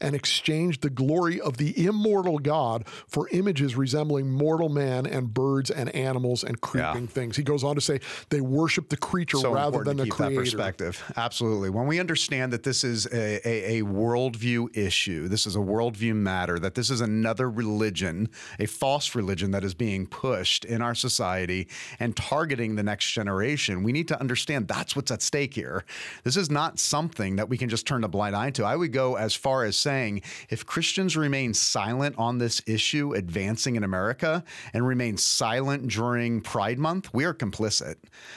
and 0.00 0.14
exchanged 0.14 0.82
the 0.82 0.90
glory 0.90 1.40
of 1.40 1.56
the 1.56 1.86
immortal 1.86 2.38
God 2.38 2.86
for 3.06 3.28
images 3.30 3.76
resembling 3.76 4.30
mortal 4.30 4.68
man 4.68 5.06
and 5.06 5.32
birds 5.32 5.70
and 5.70 5.94
animals 5.94 6.44
and 6.44 6.60
creeping 6.60 7.02
yeah. 7.02 7.10
things. 7.10 7.36
He 7.36 7.42
goes 7.42 7.64
on 7.64 7.74
to 7.74 7.80
say 7.80 8.00
they 8.30 8.40
worship 8.40 8.88
the 8.88 8.96
creature 8.96 9.38
so 9.38 9.52
rather 9.52 9.84
than 9.84 9.96
the 9.96 10.08
creator. 10.08 10.40
perspective. 10.40 11.02
Absolutely. 11.16 11.70
When 11.70 11.86
we 11.86 12.00
understand 12.00 12.52
that 12.52 12.62
this 12.62 12.84
is 12.84 13.06
a, 13.06 13.48
a, 13.48 13.80
a 13.80 13.82
worldview 13.82 14.76
issue, 14.76 15.28
this 15.28 15.46
is 15.46 15.56
a 15.56 15.60
worldview 15.60 16.14
matter, 16.14 16.58
that 16.58 16.74
this 16.74 16.90
is 16.90 17.00
another 17.00 17.50
religion, 17.50 18.28
a 18.58 18.66
false 18.66 19.14
religion 19.14 19.50
that 19.50 19.64
is 19.64 19.74
being 19.74 20.06
pushed 20.06 20.64
in 20.64 20.82
our 20.82 20.94
society 20.94 21.68
and 21.98 22.16
targeting 22.16 22.76
the 22.76 22.82
next 22.82 23.10
generation, 23.12 23.82
we 23.82 23.92
need 23.92 24.08
to 24.08 24.20
understand 24.20 24.68
that's 24.68 24.96
what's 24.96 25.10
at 25.10 25.22
stake 25.22 25.54
here. 25.54 25.84
This 26.24 26.36
is 26.36 26.50
not 26.50 26.78
something 26.78 27.36
that 27.36 27.48
we 27.48 27.58
can 27.58 27.68
just 27.68 27.86
turn 27.86 28.04
a 28.04 28.08
blind 28.08 28.36
eye 28.36 28.50
to. 28.50 28.64
I 28.64 28.76
would 28.76 28.92
go 28.92 29.16
as 29.16 29.34
far 29.34 29.64
as 29.66 29.76
saying 29.76 30.22
if 30.48 30.64
Christians 30.64 31.16
remain 31.16 31.52
silent 31.52 32.16
on 32.18 32.38
this 32.38 32.62
issue 32.66 33.12
advancing 33.12 33.76
in 33.76 33.84
America 33.84 34.42
and 34.72 34.86
remain 34.86 35.16
silent 35.16 35.88
during 35.88 36.40
Pride 36.40 36.78
Month, 36.78 37.12
we 37.12 37.24
are 37.24 37.34
complicit 37.34 37.96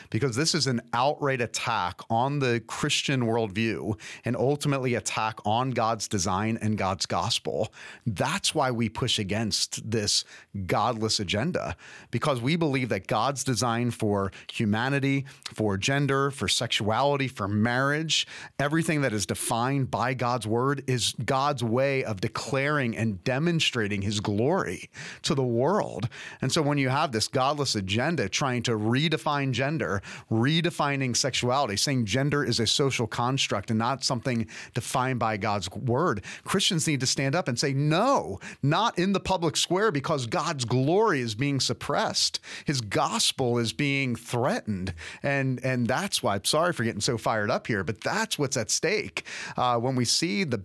because 0.09 0.35
this 0.35 0.53
is 0.53 0.67
an 0.67 0.81
outright 0.93 1.41
attack 1.41 2.01
on 2.09 2.39
the 2.39 2.61
Christian 2.67 3.21
worldview 3.21 3.97
and 4.25 4.35
ultimately 4.35 4.95
attack 4.95 5.39
on 5.45 5.71
God's 5.71 6.07
design 6.07 6.57
and 6.61 6.77
God's 6.77 7.05
gospel. 7.05 7.71
That's 8.05 8.53
why 8.53 8.71
we 8.71 8.89
push 8.89 9.19
against 9.19 9.89
this 9.89 10.25
godless 10.65 11.19
agenda 11.19 11.75
because 12.11 12.41
we 12.41 12.55
believe 12.55 12.89
that 12.89 13.07
God's 13.07 13.43
design 13.43 13.91
for 13.91 14.31
humanity, 14.51 15.25
for 15.53 15.77
gender, 15.77 16.31
for 16.31 16.47
sexuality, 16.47 17.27
for 17.27 17.47
marriage, 17.47 18.27
everything 18.59 19.01
that 19.01 19.13
is 19.13 19.25
defined 19.25 19.91
by 19.91 20.13
God's 20.13 20.47
word 20.47 20.83
is 20.87 21.13
God's 21.25 21.63
way 21.63 22.03
of 22.03 22.21
declaring 22.21 22.95
and 22.95 23.23
demonstrating 23.23 24.01
his 24.01 24.19
glory 24.19 24.89
to 25.23 25.35
the 25.35 25.43
world. 25.43 26.09
And 26.41 26.51
so 26.51 26.61
when 26.61 26.77
you 26.77 26.89
have 26.89 27.11
this 27.11 27.27
godless 27.27 27.75
agenda 27.75 28.29
trying 28.29 28.63
to 28.63 28.71
redefine 28.71 29.51
gender, 29.51 30.01
redefining 30.31 31.15
sexuality, 31.15 31.77
saying 31.77 32.05
gender 32.05 32.43
is 32.43 32.59
a 32.59 32.67
social 32.67 33.07
construct 33.07 33.69
and 33.69 33.79
not 33.79 34.03
something 34.03 34.47
defined 34.73 35.19
by 35.19 35.37
God's 35.37 35.69
word, 35.71 36.23
Christians 36.43 36.87
need 36.87 36.99
to 36.99 37.07
stand 37.07 37.35
up 37.35 37.47
and 37.47 37.59
say, 37.59 37.73
no, 37.73 38.39
not 38.61 38.97
in 38.97 39.13
the 39.13 39.19
public 39.19 39.57
square 39.57 39.91
because 39.91 40.25
God's 40.25 40.65
glory 40.65 41.21
is 41.21 41.35
being 41.35 41.59
suppressed. 41.59 42.39
His 42.65 42.81
gospel 42.81 43.57
is 43.57 43.73
being 43.73 44.15
threatened. 44.15 44.93
And, 45.23 45.63
and 45.63 45.87
that's 45.87 46.23
why 46.23 46.35
I'm 46.35 46.45
sorry 46.45 46.73
for 46.73 46.83
getting 46.83 47.01
so 47.01 47.17
fired 47.17 47.51
up 47.51 47.67
here, 47.67 47.83
but 47.83 48.01
that's 48.01 48.37
what's 48.39 48.57
at 48.57 48.71
stake. 48.71 49.25
Uh, 49.57 49.77
when 49.77 49.95
we 49.95 50.05
see 50.05 50.43
the 50.43 50.57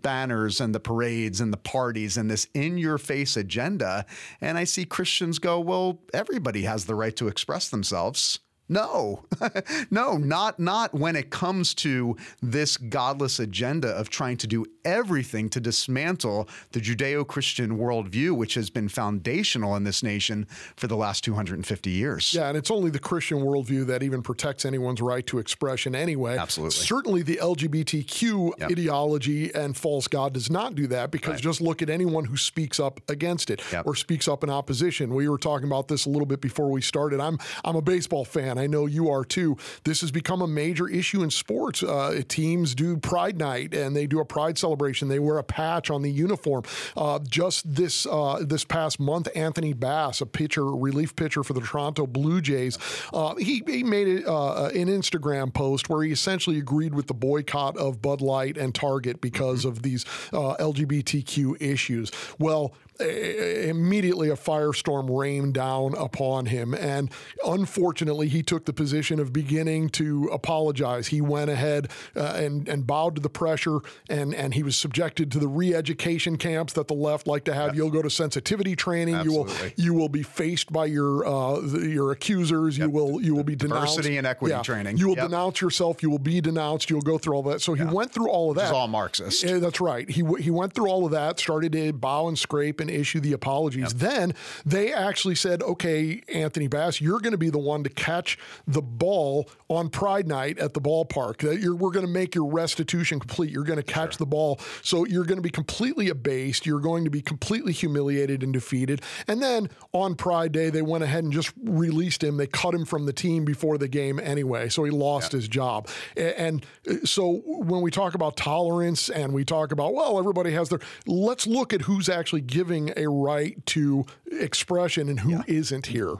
banners 0.45 0.61
and 0.61 0.75
the 0.75 0.81
parades 0.81 1.41
and 1.41 1.53
the 1.53 1.59
parties 1.59 2.17
and 2.17 2.31
this 2.31 2.47
in 2.55 2.77
your 2.77 2.99
face 2.99 3.37
agenda, 3.37 4.05
and 4.41 4.59
I 4.59 4.65
see 4.65 4.85
Christians 4.85 5.39
go, 5.39 5.59
well, 5.59 6.01
everybody 6.13 6.63
has 6.63 6.85
the 6.85 6.95
right 6.95 7.17
to 7.17 7.29
express 7.29 7.69
themselves. 7.69 8.41
No, 8.67 9.25
no, 9.91 10.17
not 10.17 10.59
not 10.59 10.95
when 10.95 11.17
it 11.17 11.29
comes 11.29 11.75
to 11.75 12.17
this 12.43 12.79
godless 12.79 13.39
agenda 13.39 13.89
of 13.89 14.09
trying 14.09 14.39
to 14.39 14.47
do 14.47 14.65
everything 14.87 15.51
to 15.51 15.61
dismantle 15.61 16.49
the 16.73 16.81
Judeo-Christian 16.81 17.79
worldview, 17.79 18.33
which 18.37 18.55
has 18.55 18.71
been 18.71 18.89
foundational 18.89 19.77
in 19.77 19.85
this 19.85 20.03
nation 20.03 20.47
for 20.77 20.87
the 20.87 20.97
last 20.97 21.25
250 21.25 21.91
years. 21.91 22.33
Yeah, 22.33 22.49
and 22.49 22.57
it's 22.57 22.71
only 22.71 22.91
the 22.91 22.99
Christian 22.99 23.39
worldview 23.39 23.87
that 23.87 24.03
even 24.03 24.23
protects 24.23 24.65
anyone's 24.65 25.01
right 25.03 25.27
to 25.27 25.39
expression 25.39 25.95
anyway. 25.95 26.39
Absolutely. 26.39 26.75
Certainly 26.77 27.23
the 27.23 27.39
LGBTQ 27.43 28.53
Yep. 28.59 28.71
ideology 28.71 29.55
and 29.55 29.77
false 29.77 30.09
God 30.09 30.33
does 30.35 30.51
not 30.51 30.75
do 30.75 30.87
that 30.89 31.11
because 31.11 31.35
Right. 31.35 31.43
just 31.43 31.61
look 31.61 31.83
at 31.83 31.91
anyone 31.91 32.25
who 32.25 32.37
speaks 32.37 32.81
up 32.81 33.01
against 33.09 33.51
it 33.51 33.61
Yep. 33.73 33.87
or 33.87 33.95
speaks 33.95 34.27
up 34.29 34.43
in 34.43 34.51
opposition. 34.51 35.15
We 35.15 35.29
were 35.29 35.39
talking 35.39 35.67
about 35.67 35.89
this 35.89 36.07
a 36.07 36.11
little 36.11 36.27
bit 36.27 36.41
before 36.41 36.71
we 36.71 36.81
started. 36.81 37.21
I'm 37.21 37.39
I'm 37.65 37.77
a 37.77 37.83
baseball 37.83 38.25
fan. 38.25 38.54
I 38.59 38.67
know 38.67 38.87
you 38.87 39.11
are 39.11 39.25
too. 39.25 39.57
This 39.85 40.01
has 40.01 40.11
become 40.11 40.43
a 40.43 40.47
major 40.47 40.89
issue 40.89 41.23
in 41.23 41.31
sports. 41.31 41.83
Uh, 41.83 42.23
teams 42.29 42.75
do 42.75 42.97
Pride 42.97 43.39
Night 43.39 43.75
and 43.75 43.95
they 43.95 44.07
do 44.07 44.21
a 44.21 44.25
Pride 44.25 44.59
celebration. 44.59 45.09
They 45.09 45.19
wear 45.19 45.39
a 45.39 45.45
patch 45.45 45.91
on 45.91 46.03
the 46.03 46.11
uniform. 46.11 46.65
Uh, 46.97 47.19
just 47.29 47.75
this 47.75 48.07
uh, 48.07 48.45
this 48.47 48.65
past 48.65 49.01
month, 49.01 49.29
Anthony 49.35 49.73
Bass, 49.73 50.21
a 50.21 50.27
pitcher, 50.27 50.65
relief 50.65 51.17
pitcher 51.17 51.43
for 51.43 51.53
the 51.53 51.61
Toronto 51.61 52.07
Blue 52.07 52.41
Jays, 52.41 52.79
uh, 53.13 53.35
he 53.37 53.63
he 53.67 53.83
made 53.83 54.09
it, 54.09 54.27
uh, 54.27 54.67
an 54.67 54.89
Instagram 54.89 55.53
post 55.53 55.89
where 55.89 56.03
he 56.03 56.13
essentially 56.13 56.59
agreed 56.59 56.95
with 56.95 57.07
the 57.07 57.15
boycott 57.15 57.77
of 57.77 58.01
Bud 58.03 58.21
Light 58.21 58.57
and 58.57 58.75
Target 58.75 59.21
because 59.21 59.65
of 59.65 59.83
these 59.83 60.05
uh, 60.33 60.57
LGBTQ 60.57 61.61
issues. 61.61 62.11
Well, 62.39 62.75
immediately 63.01 64.29
a 64.31 64.37
firestorm 64.37 65.17
rained 65.19 65.55
down 65.55 65.95
upon 65.95 66.47
him. 66.47 66.75
And 66.75 67.11
unfortunately, 67.47 68.29
he 68.29 68.43
took 68.43 68.65
the 68.65 68.73
position 68.73 69.19
of 69.21 69.33
beginning 69.33 69.89
to 69.91 70.29
apologize. 70.33 71.09
He 71.09 71.21
went 71.21 71.51
ahead 71.51 71.91
uh, 72.17 72.35
and, 72.37 72.69
and 72.69 72.87
bowed 72.87 73.17
to 73.17 73.21
the 73.21 73.29
pressure, 73.31 73.79
and, 74.09 74.35
and 74.35 74.55
he 74.55 74.63
was 74.63 74.77
subjected 74.77 75.31
to 75.33 75.39
the 75.39 75.49
re 75.49 75.75
education 75.75 76.37
camps 76.37 76.73
that 76.75 76.89
the 76.89 76.95
left 76.95 77.27
like 77.27 77.45
to 77.45 77.55
have. 77.55 77.75
You'll 77.75 77.91
go 77.91 78.03
to 78.03 78.11
sensitivity 78.11 78.77
training. 78.77 79.21
You 79.23 79.33
will 79.33 79.49
you 79.77 79.95
will 79.95 80.09
be 80.09 80.23
faced 80.23 80.73
by 80.73 80.87
your 80.87 81.27
uh, 81.27 81.61
the- 81.61 81.85
your 81.95 82.13
accusers. 82.13 82.77
You 82.79 82.91
will 82.91 83.21
you 83.21 83.35
will 83.35 83.45
be 83.45 83.57
denounced. 83.57 83.97
Diversity 83.97 84.17
and 84.17 84.27
equity 84.27 84.55
training. 84.63 84.97
You 84.97 85.09
will 85.09 85.17
Yep. 85.17 85.27
denounce 85.29 85.61
yourself. 85.61 86.03
You 86.03 86.11
will 86.11 86.19
be 86.19 86.41
denounced. 86.41 86.91
You'll 86.91 87.01
go 87.03 87.19
through 87.19 87.35
all 87.37 87.43
that. 87.45 87.61
So 87.61 87.75
he 87.75 87.85
went 87.85 88.13
through 88.13 88.29
all 88.31 88.51
of 88.51 88.57
that. 88.57 88.65
It's 88.65 88.73
all 88.73 88.89
Marxist. 88.89 89.43
Yeah, 89.45 89.59
that's 89.59 89.81
right. 89.81 90.09
He 90.09 90.25
he 90.41 90.51
went 90.51 90.73
through 90.73 90.89
all 90.89 91.05
of 91.07 91.13
that, 91.13 91.39
started 91.39 91.73
to 91.73 91.93
bow 91.93 92.29
and 92.29 92.39
scrape 92.39 92.81
and 92.89 92.97
issue 92.97 93.21
the 93.21 93.33
apologies. 93.33 93.95
Then 93.95 94.35
they 94.65 94.93
actually 94.93 95.35
said, 95.35 95.63
"Okay, 95.63 96.23
Anthony 96.33 96.69
Bass, 96.69 97.01
you're 97.01 97.21
going 97.21 97.33
to 97.33 97.39
be 97.39 97.51
the 97.51 97.59
one 97.59 97.83
to 97.85 97.91
catch 97.91 98.39
the 98.67 98.83
ball 98.83 99.49
on 99.69 99.89
Pride 99.89 100.27
Night 100.27 100.59
at 100.59 100.75
the 100.75 100.81
ballpark. 100.81 101.39
That 101.39 101.77
we're 101.79 101.91
going 101.91 102.07
to 102.07 102.13
make 102.13 102.35
your 102.35 102.51
restitution 102.51 103.19
complete. 103.19 103.51
You're 103.51 103.65
going 103.65 103.79
to 103.79 103.83
catch 103.83 104.17
the 104.19 104.27
ball, 104.27 104.61
so 104.83 105.05
you're 105.05 105.25
going 105.25 105.39
to 105.39 105.43
be 105.43 105.51
completely 105.51 106.09
abased. 106.09 106.67
You're 106.67 106.81
going 106.81 107.05
to 107.05 107.11
be 107.11 107.23
completely 107.23 107.73
humiliated 107.73 108.43
and 108.43 108.53
defeated." 108.53 109.03
And 109.27 109.43
then 109.43 109.71
on 109.93 110.15
Pride 110.15 110.53
Day, 110.53 110.71
they 110.71 110.83
went 110.83 111.05
ahead 111.05 111.25
and 111.25 111.33
just 111.33 111.53
released 111.63 112.23
him. 112.23 112.37
They 112.37 112.47
cut 112.47 112.75
him 112.75 112.85
from 112.85 113.07
the 113.07 113.13
team 113.13 113.45
before 113.45 113.79
the 113.79 113.89
game 113.89 114.19
anyway, 114.19 114.69
so 114.69 114.85
he 114.85 114.91
lost 114.91 115.33
his 115.33 115.49
job. 115.49 115.89
And 116.17 116.65
uh, 116.89 116.95
so 117.05 117.43
when 117.47 117.81
we 117.81 117.91
talk 117.91 118.15
about 118.15 118.37
tolerance 118.37 119.09
and 119.09 119.33
we 119.33 119.45
talk 119.45 119.73
about, 119.73 119.95
well, 119.95 120.19
everybody 120.19 120.53
has 120.53 120.69
their, 120.69 120.81
let's 121.07 121.47
look 121.47 121.73
at 121.73 121.83
who's 121.83 122.09
actually 122.09 122.41
giving 122.41 122.74
a 122.97 123.07
right 123.09 123.65
to 123.67 124.05
expression 124.33 125.09
and 125.09 125.21
who 125.21 125.31
not 125.31 125.49
here. 125.87 126.15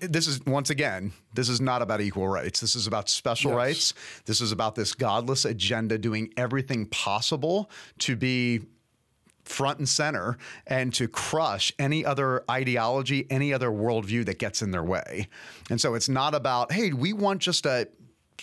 this 0.00 0.26
is 0.26 0.44
once 0.46 0.70
again 0.70 1.12
this 1.34 1.48
is 1.48 1.60
not 1.60 1.82
about 1.82 2.00
equal 2.00 2.28
rights 2.28 2.60
this 2.60 2.74
is 2.74 2.86
about 2.86 3.08
special 3.08 3.50
Yes. 3.50 3.56
rights 3.56 3.94
this 4.26 4.40
is 4.40 4.52
about 4.52 4.74
this 4.74 4.94
godless 4.94 5.44
agenda 5.44 5.98
doing 5.98 6.32
everything 6.36 6.86
possible 6.86 7.70
to 7.98 8.16
be 8.16 8.60
front 9.44 9.78
and 9.78 9.88
center 9.88 10.38
and 10.66 10.94
to 10.94 11.08
crush 11.08 11.72
any 11.78 12.04
other 12.04 12.44
ideology 12.50 13.26
any 13.30 13.52
other 13.52 13.68
worldview 13.70 14.24
that 14.24 14.38
gets 14.38 14.62
in 14.62 14.70
their 14.70 14.84
way 14.84 15.28
and 15.70 15.80
so 15.80 15.94
it's 15.94 16.08
not 16.08 16.34
about 16.34 16.72
hey 16.72 16.92
we 16.92 17.12
want 17.12 17.40
just 17.40 17.66
a 17.66 17.88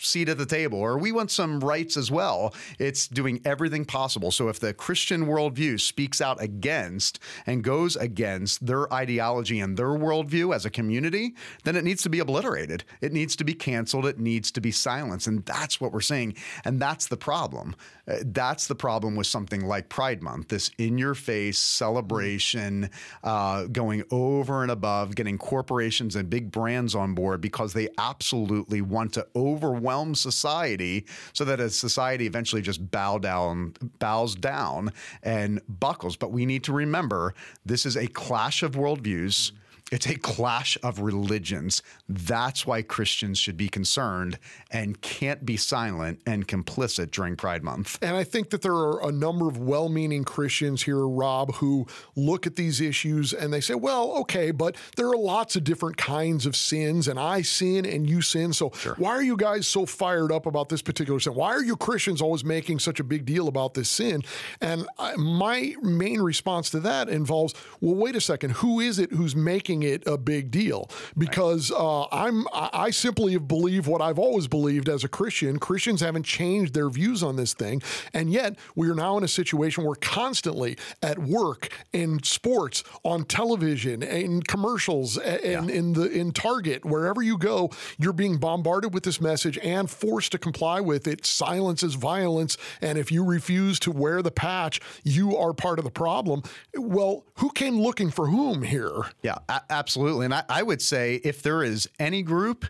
seat 0.06 0.30
at 0.30 0.38
the 0.38 0.46
table 0.46 0.80
or 0.80 0.98
we 0.98 1.12
want 1.12 1.32
some 1.32 1.60
rights 1.60 1.98
as 1.98 2.12
well. 2.12 2.54
It's 2.80 3.08
doing 3.08 3.42
everything 3.46 3.86
possible. 3.86 4.32
So 4.32 4.50
if 4.50 4.60
the 4.60 4.74
Christian 4.74 5.26
worldview 5.26 5.80
speaks 5.80 6.22
out 6.22 6.42
against 6.42 7.20
and 7.46 7.64
goes 7.64 7.96
against 7.96 8.66
their 8.66 8.92
ideology 8.94 9.60
and 9.60 9.78
their 9.78 9.88
worldview 9.88 10.56
as 10.56 10.66
a 10.66 10.70
community, 10.70 11.36
then 11.64 11.76
it 11.76 11.84
needs 11.84 12.04
to 12.04 12.10
be 12.10 12.20
obliterated. 12.20 12.84
It 13.02 13.14
needs 13.14 13.36
to 13.38 13.44
be 13.44 13.54
canceled. 13.54 14.06
It 14.06 14.20
needs 14.20 14.52
to 14.52 14.62
be 14.62 14.72
silenced. 14.72 15.28
And 15.28 15.46
that's 15.46 15.82
what 15.82 15.92
we're 15.92 16.02
saying. 16.02 16.36
And 16.66 16.80
that's 16.80 17.08
the 17.08 17.18
problem. 17.18 17.76
Uh, 18.08 18.18
that's 18.26 18.68
the 18.68 18.76
problem 18.76 19.16
with 19.16 19.28
something 19.28 19.66
like 19.66 19.90
Pride 19.90 20.24
Month, 20.24 20.50
this 20.50 20.72
in 20.78 20.98
your 20.98 21.14
face 21.14 21.58
celebration, 21.58 22.90
uh, 23.24 23.66
going 23.66 24.04
over 24.12 24.62
and 24.62 24.72
above, 24.72 25.16
getting 25.16 25.38
corporations 25.38 26.16
and 26.16 26.30
big 26.30 26.52
brands 26.52 26.96
on 26.96 27.14
board 27.14 27.42
because 27.42 27.74
they 27.74 27.90
absolutely 27.98 28.82
want 28.82 29.14
to 29.14 29.28
overwhelm 29.36 30.16
society 30.16 31.06
so 31.34 31.44
that 31.46 31.60
as 31.60 31.76
society 31.78 32.26
eventually 32.26 32.62
just 32.62 32.92
bow 32.92 33.18
down, 33.18 33.74
bows 34.00 34.36
down 34.36 34.92
and 35.24 35.62
buckles. 35.68 36.16
But 36.16 36.32
we 36.32 36.46
need 36.46 36.64
to 36.66 36.74
remember 36.74 37.34
this 37.66 37.86
is 37.86 37.98
a 37.98 38.08
clash 38.08 38.64
of 38.64 38.74
worldviews. 38.74 39.52
It's 39.90 40.06
a 40.06 40.16
clash 40.16 40.78
of 40.84 41.00
religions. 41.00 41.82
That's 42.10 42.68
why 42.68 42.82
Christians 42.82 43.40
should 43.40 43.56
be 43.56 43.70
concerned 43.70 44.38
and 44.70 45.00
can't 45.02 45.46
be 45.46 45.56
silent 45.56 46.22
and 46.26 46.46
complicit 46.46 47.12
during 47.12 47.38
Pride 47.38 47.64
Month. 47.64 47.98
And 48.02 48.18
I 48.18 48.26
think 48.26 48.50
that 48.50 48.62
there 48.62 48.74
are 48.74 49.08
a 49.08 49.14
number 49.14 49.48
of 49.48 49.58
well 49.58 49.88
meaning 49.88 50.26
Christians 50.26 50.84
here, 50.84 51.08
Rob, 51.08 51.56
who 51.56 51.88
look 52.18 52.46
at 52.46 52.58
these 52.58 52.82
issues 52.82 53.32
and 53.32 53.54
they 53.54 53.62
say, 53.62 53.76
well, 53.76 54.12
okay, 54.18 54.52
but 54.52 54.76
there 54.98 55.08
are 55.08 55.16
lots 55.16 55.56
of 55.56 55.64
different 55.64 55.96
kinds 55.96 56.46
of 56.46 56.56
sins, 56.56 57.08
and 57.08 57.18
I 57.18 57.42
sin 57.42 57.86
and 57.86 58.10
you 58.10 58.22
sin. 58.22 58.52
So 58.52 58.72
why 58.98 59.12
are 59.12 59.24
you 59.24 59.38
guys 59.38 59.68
so 59.68 59.86
fired 59.86 60.34
up 60.34 60.46
about 60.46 60.68
this 60.68 60.82
particular 60.82 61.20
sin? 61.22 61.34
Why 61.34 61.52
are 61.52 61.64
you 61.64 61.78
Christians 61.78 62.22
always 62.22 62.44
making 62.44 62.80
such 62.80 63.00
a 63.00 63.04
big 63.06 63.26
deal 63.26 63.48
about 63.48 63.74
this 63.74 63.88
sin? 63.88 64.24
And 64.60 64.86
I, 65.00 65.16
my 65.16 65.76
main 65.82 66.20
response 66.20 66.70
to 66.72 66.82
that 66.82 67.08
involves, 67.08 67.54
well, 67.80 67.96
wait 67.96 68.18
a 68.18 68.22
second, 68.22 68.52
who 68.52 68.82
is 68.82 69.00
it 69.00 69.14
who's 69.14 69.36
making 69.36 69.77
it 69.84 70.04
a 70.08 70.18
big 70.18 70.52
deal? 70.52 70.90
Because 71.18 71.72
uh, 71.72 72.06
I'm 72.12 72.46
I 72.54 72.90
simply 72.92 73.38
believe 73.38 73.88
what 73.88 74.02
I've 74.02 74.20
always 74.20 74.48
believed 74.48 74.90
as 74.90 75.04
a 75.04 75.08
Christian. 75.08 75.60
Christians 75.60 76.02
haven't 76.02 76.24
changed 76.24 76.74
their 76.74 76.90
views 76.90 77.24
on 77.24 77.36
this 77.36 77.54
thing, 77.54 77.82
and 78.14 78.32
yet 78.32 78.58
we 78.76 78.90
are 78.90 78.96
now 78.96 79.18
in 79.18 79.24
a 79.24 79.28
situation 79.28 79.84
where 79.84 79.96
constantly 79.96 80.78
at 81.02 81.20
work, 81.20 81.70
in 81.94 82.22
sports, 82.24 82.84
on 83.04 83.24
television, 83.26 84.04
in 84.04 84.42
commercials, 84.44 85.18
and 85.18 85.70
in 85.70 85.94
the 85.94 86.10
in 86.10 86.32
Target, 86.32 86.86
wherever 86.86 87.22
you 87.22 87.38
go, 87.38 87.70
you're 87.98 88.14
being 88.14 88.38
bombarded 88.38 88.94
with 88.94 89.04
this 89.04 89.20
message 89.22 89.58
and 89.60 89.90
forced 89.90 90.32
to 90.32 90.38
comply 90.38 90.80
with 90.80 91.08
it. 91.08 91.26
Silence 91.26 91.84
is 91.84 91.96
violence, 91.96 92.58
and 92.82 92.98
if 92.98 93.12
you 93.12 93.24
refuse 93.24 93.80
to 93.80 93.92
wear 93.92 94.22
the 94.22 94.32
patch, 94.32 94.80
you 95.04 95.36
are 95.36 95.54
part 95.54 95.80
of 95.80 95.86
the 95.86 95.92
problem. 95.92 96.44
Well, 96.76 97.26
who 97.36 97.52
came 97.52 97.80
looking 97.80 98.12
for 98.12 98.28
whom 98.28 98.64
here? 98.64 99.04
Yeah, 99.22 99.38
absolutely. 99.70 100.26
And 100.26 100.34
I, 100.34 100.44
I 100.50 100.64
would 100.64 100.82
say 100.82 101.16
if 101.24 101.42
there 101.42 101.64
is 101.64 101.90
any 102.00 102.22
group, 102.24 102.66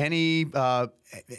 any 0.00 0.46
uh, 0.54 0.86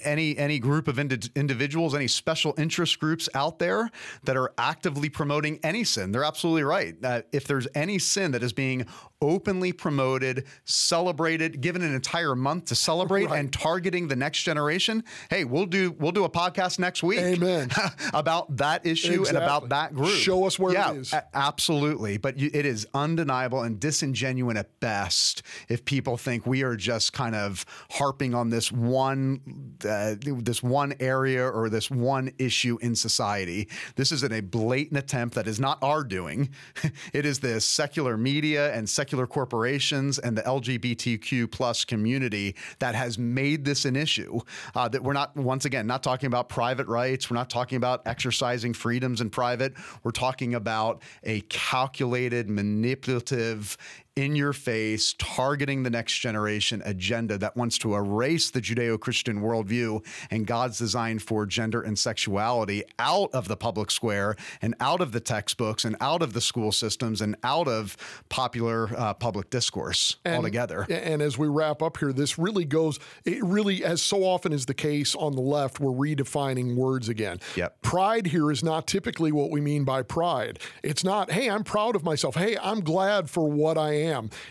any 0.04 0.38
any 0.38 0.60
group 0.60 0.88
of 0.88 1.00
indi- 1.00 1.32
individuals, 1.36 1.96
any 1.96 2.08
special 2.08 2.54
interest 2.58 3.00
groups 3.00 3.28
out 3.34 3.60
there 3.60 3.90
that 4.24 4.38
are 4.38 4.54
actively 4.58 5.10
promoting 5.10 5.60
any 5.64 5.84
sin. 5.84 6.12
They're 6.12 6.24
absolutely 6.24 6.64
right. 6.64 6.96
Uh, 7.04 7.22
if 7.32 7.46
there's 7.46 7.68
any 7.74 8.00
sin 8.00 8.32
that 8.32 8.44
is 8.44 8.54
being 8.54 8.86
openly 9.22 9.72
promoted, 9.72 10.46
celebrated, 10.66 11.62
given 11.62 11.84
an 11.84 11.94
entire 11.94 12.36
month 12.36 12.66
to 12.66 12.76
celebrate, 12.76 13.28
right. 13.28 13.40
and 13.40 13.54
targeting 13.54 14.08
the 14.08 14.16
next 14.16 14.44
generation, 14.44 15.04
hey, 15.30 15.44
we'll 15.44 15.66
do 15.66 15.92
we'll 15.92 16.12
do 16.12 16.24
a 16.24 16.30
podcast 16.30 16.80
next 16.80 17.02
week. 17.04 17.20
Amen. 17.20 17.70
about 18.14 18.58
that 18.58 18.86
issue 18.86 19.22
exactly. 19.22 19.30
and 19.30 19.38
about 19.38 19.70
that 19.70 19.94
group. 19.94 20.10
Show 20.10 20.46
us 20.46 20.60
where 20.60 20.74
yeah, 20.74 20.92
it 20.92 20.98
is. 20.98 21.14
A- 21.14 21.26
absolutely, 21.34 22.18
but 22.18 22.38
you, 22.38 22.50
it 22.54 22.66
is 22.66 22.88
undeniable 22.94 23.64
and 23.64 23.80
disingenuous 23.80 24.42
at 24.52 24.80
best 24.80 25.44
if 25.70 25.86
people 25.86 26.18
think 26.18 26.46
we 26.46 26.64
are 26.64 26.76
just 26.76 27.14
kind 27.14 27.36
of 27.36 27.66
harping 27.92 28.34
on 28.34 28.50
this 28.52 28.72
one 28.72 29.42
uh, 29.88 30.16
this 30.22 30.62
one 30.62 30.94
area 31.00 31.48
or 31.48 31.70
this 31.70 31.90
one 31.90 32.32
issue 32.38 32.78
in 32.82 32.96
society. 32.96 33.68
This 33.96 34.12
is 34.12 34.24
a 34.24 34.42
blatant 34.42 34.98
attempt 34.98 35.36
that 35.36 35.48
is 35.48 35.60
not 35.60 35.80
our 35.82 36.04
doing. 36.04 36.50
it 37.14 37.26
is 37.26 37.40
the 37.40 37.60
secular 37.60 38.18
media 38.18 38.74
and 38.74 38.88
secular 38.88 39.28
corporations 39.28 40.20
and 40.20 40.38
the 40.38 40.44
LGBTQ 40.44 41.52
plus 41.52 41.84
community 41.86 42.56
that 42.80 42.96
has 42.96 43.18
made 43.18 43.66
this 43.66 43.86
an 43.86 43.96
issue. 43.96 44.40
Uh, 44.76 44.88
that 44.88 45.04
we're 45.04 45.14
not 45.14 45.36
once 45.36 45.66
again 45.66 45.88
not 45.88 46.04
talking 46.04 46.28
about 46.28 46.50
private 46.50 46.88
rights. 46.88 47.30
We're 47.30 47.38
not 47.38 47.50
talking 47.50 47.78
about 47.78 48.02
exercising 48.06 48.74
freedoms 48.74 49.22
in 49.22 49.30
private. 49.30 49.74
We're 50.04 50.12
talking 50.12 50.56
about 50.56 51.02
a 51.24 51.42
calculated, 51.42 52.50
manipulative 52.50 53.78
in 54.18 54.36
your 54.36 54.52
face, 54.52 55.16
targeting 55.18 55.84
the 55.84 55.90
next 55.90 56.20
generation 56.20 56.82
agenda 56.84 57.38
that 57.38 57.56
wants 57.56 57.78
to 57.78 57.96
erase 57.96 58.50
the 58.50 58.60
Judeo 58.60 59.00
Christian 59.00 59.42
worldview 59.42 60.06
and 60.30 60.46
God's 60.46 60.78
design 60.78 61.18
for 61.20 61.46
gender 61.46 61.82
and 61.82 61.98
sexuality 61.98 62.84
out 63.00 63.30
of 63.34 63.48
the 63.48 63.56
public 63.56 63.90
square 63.90 64.36
and 64.62 64.76
out 64.82 65.00
of 65.00 65.14
the 65.14 65.22
textbooks 65.22 65.86
and 65.86 65.96
out 66.02 66.22
of 66.22 66.34
the 66.34 66.42
school 66.42 66.74
systems 66.74 67.22
and 67.22 67.38
out 67.44 67.70
of 67.70 67.96
popular 68.28 68.90
uh, 68.98 69.14
public 69.14 69.50
discourse 69.50 70.18
and, 70.26 70.36
altogether. 70.36 70.86
And 70.90 71.22
as 71.22 71.38
we 71.38 71.48
wrap 71.48 71.82
up 71.82 71.98
here, 71.98 72.12
this 72.12 72.38
really 72.38 72.66
goes, 72.66 73.00
it 73.24 73.42
really, 73.42 73.86
as 73.86 74.02
so 74.02 74.26
often 74.26 74.52
is 74.52 74.66
the 74.66 74.74
case 74.74 75.16
on 75.16 75.36
the 75.36 75.42
left, 75.42 75.80
we're 75.80 75.92
redefining 75.92 76.76
words 76.76 77.08
again. 77.08 77.40
Yep. 77.56 77.82
Pride 77.82 78.28
here 78.28 78.52
is 78.52 78.62
not 78.62 78.88
typically 78.88 79.32
what 79.32 79.52
we 79.52 79.62
mean 79.62 79.86
by 79.86 80.02
pride. 80.02 80.60
It's 80.84 81.06
not, 81.06 81.32
hey, 81.32 81.50
I'm 81.50 81.64
proud 81.64 81.96
of 81.96 82.04
myself. 82.04 82.36
Hey, 82.36 82.58
I'm 82.62 82.82
glad 82.82 83.30
for 83.30 83.50
what 83.50 83.78
I 83.78 83.94
am. 83.94 84.01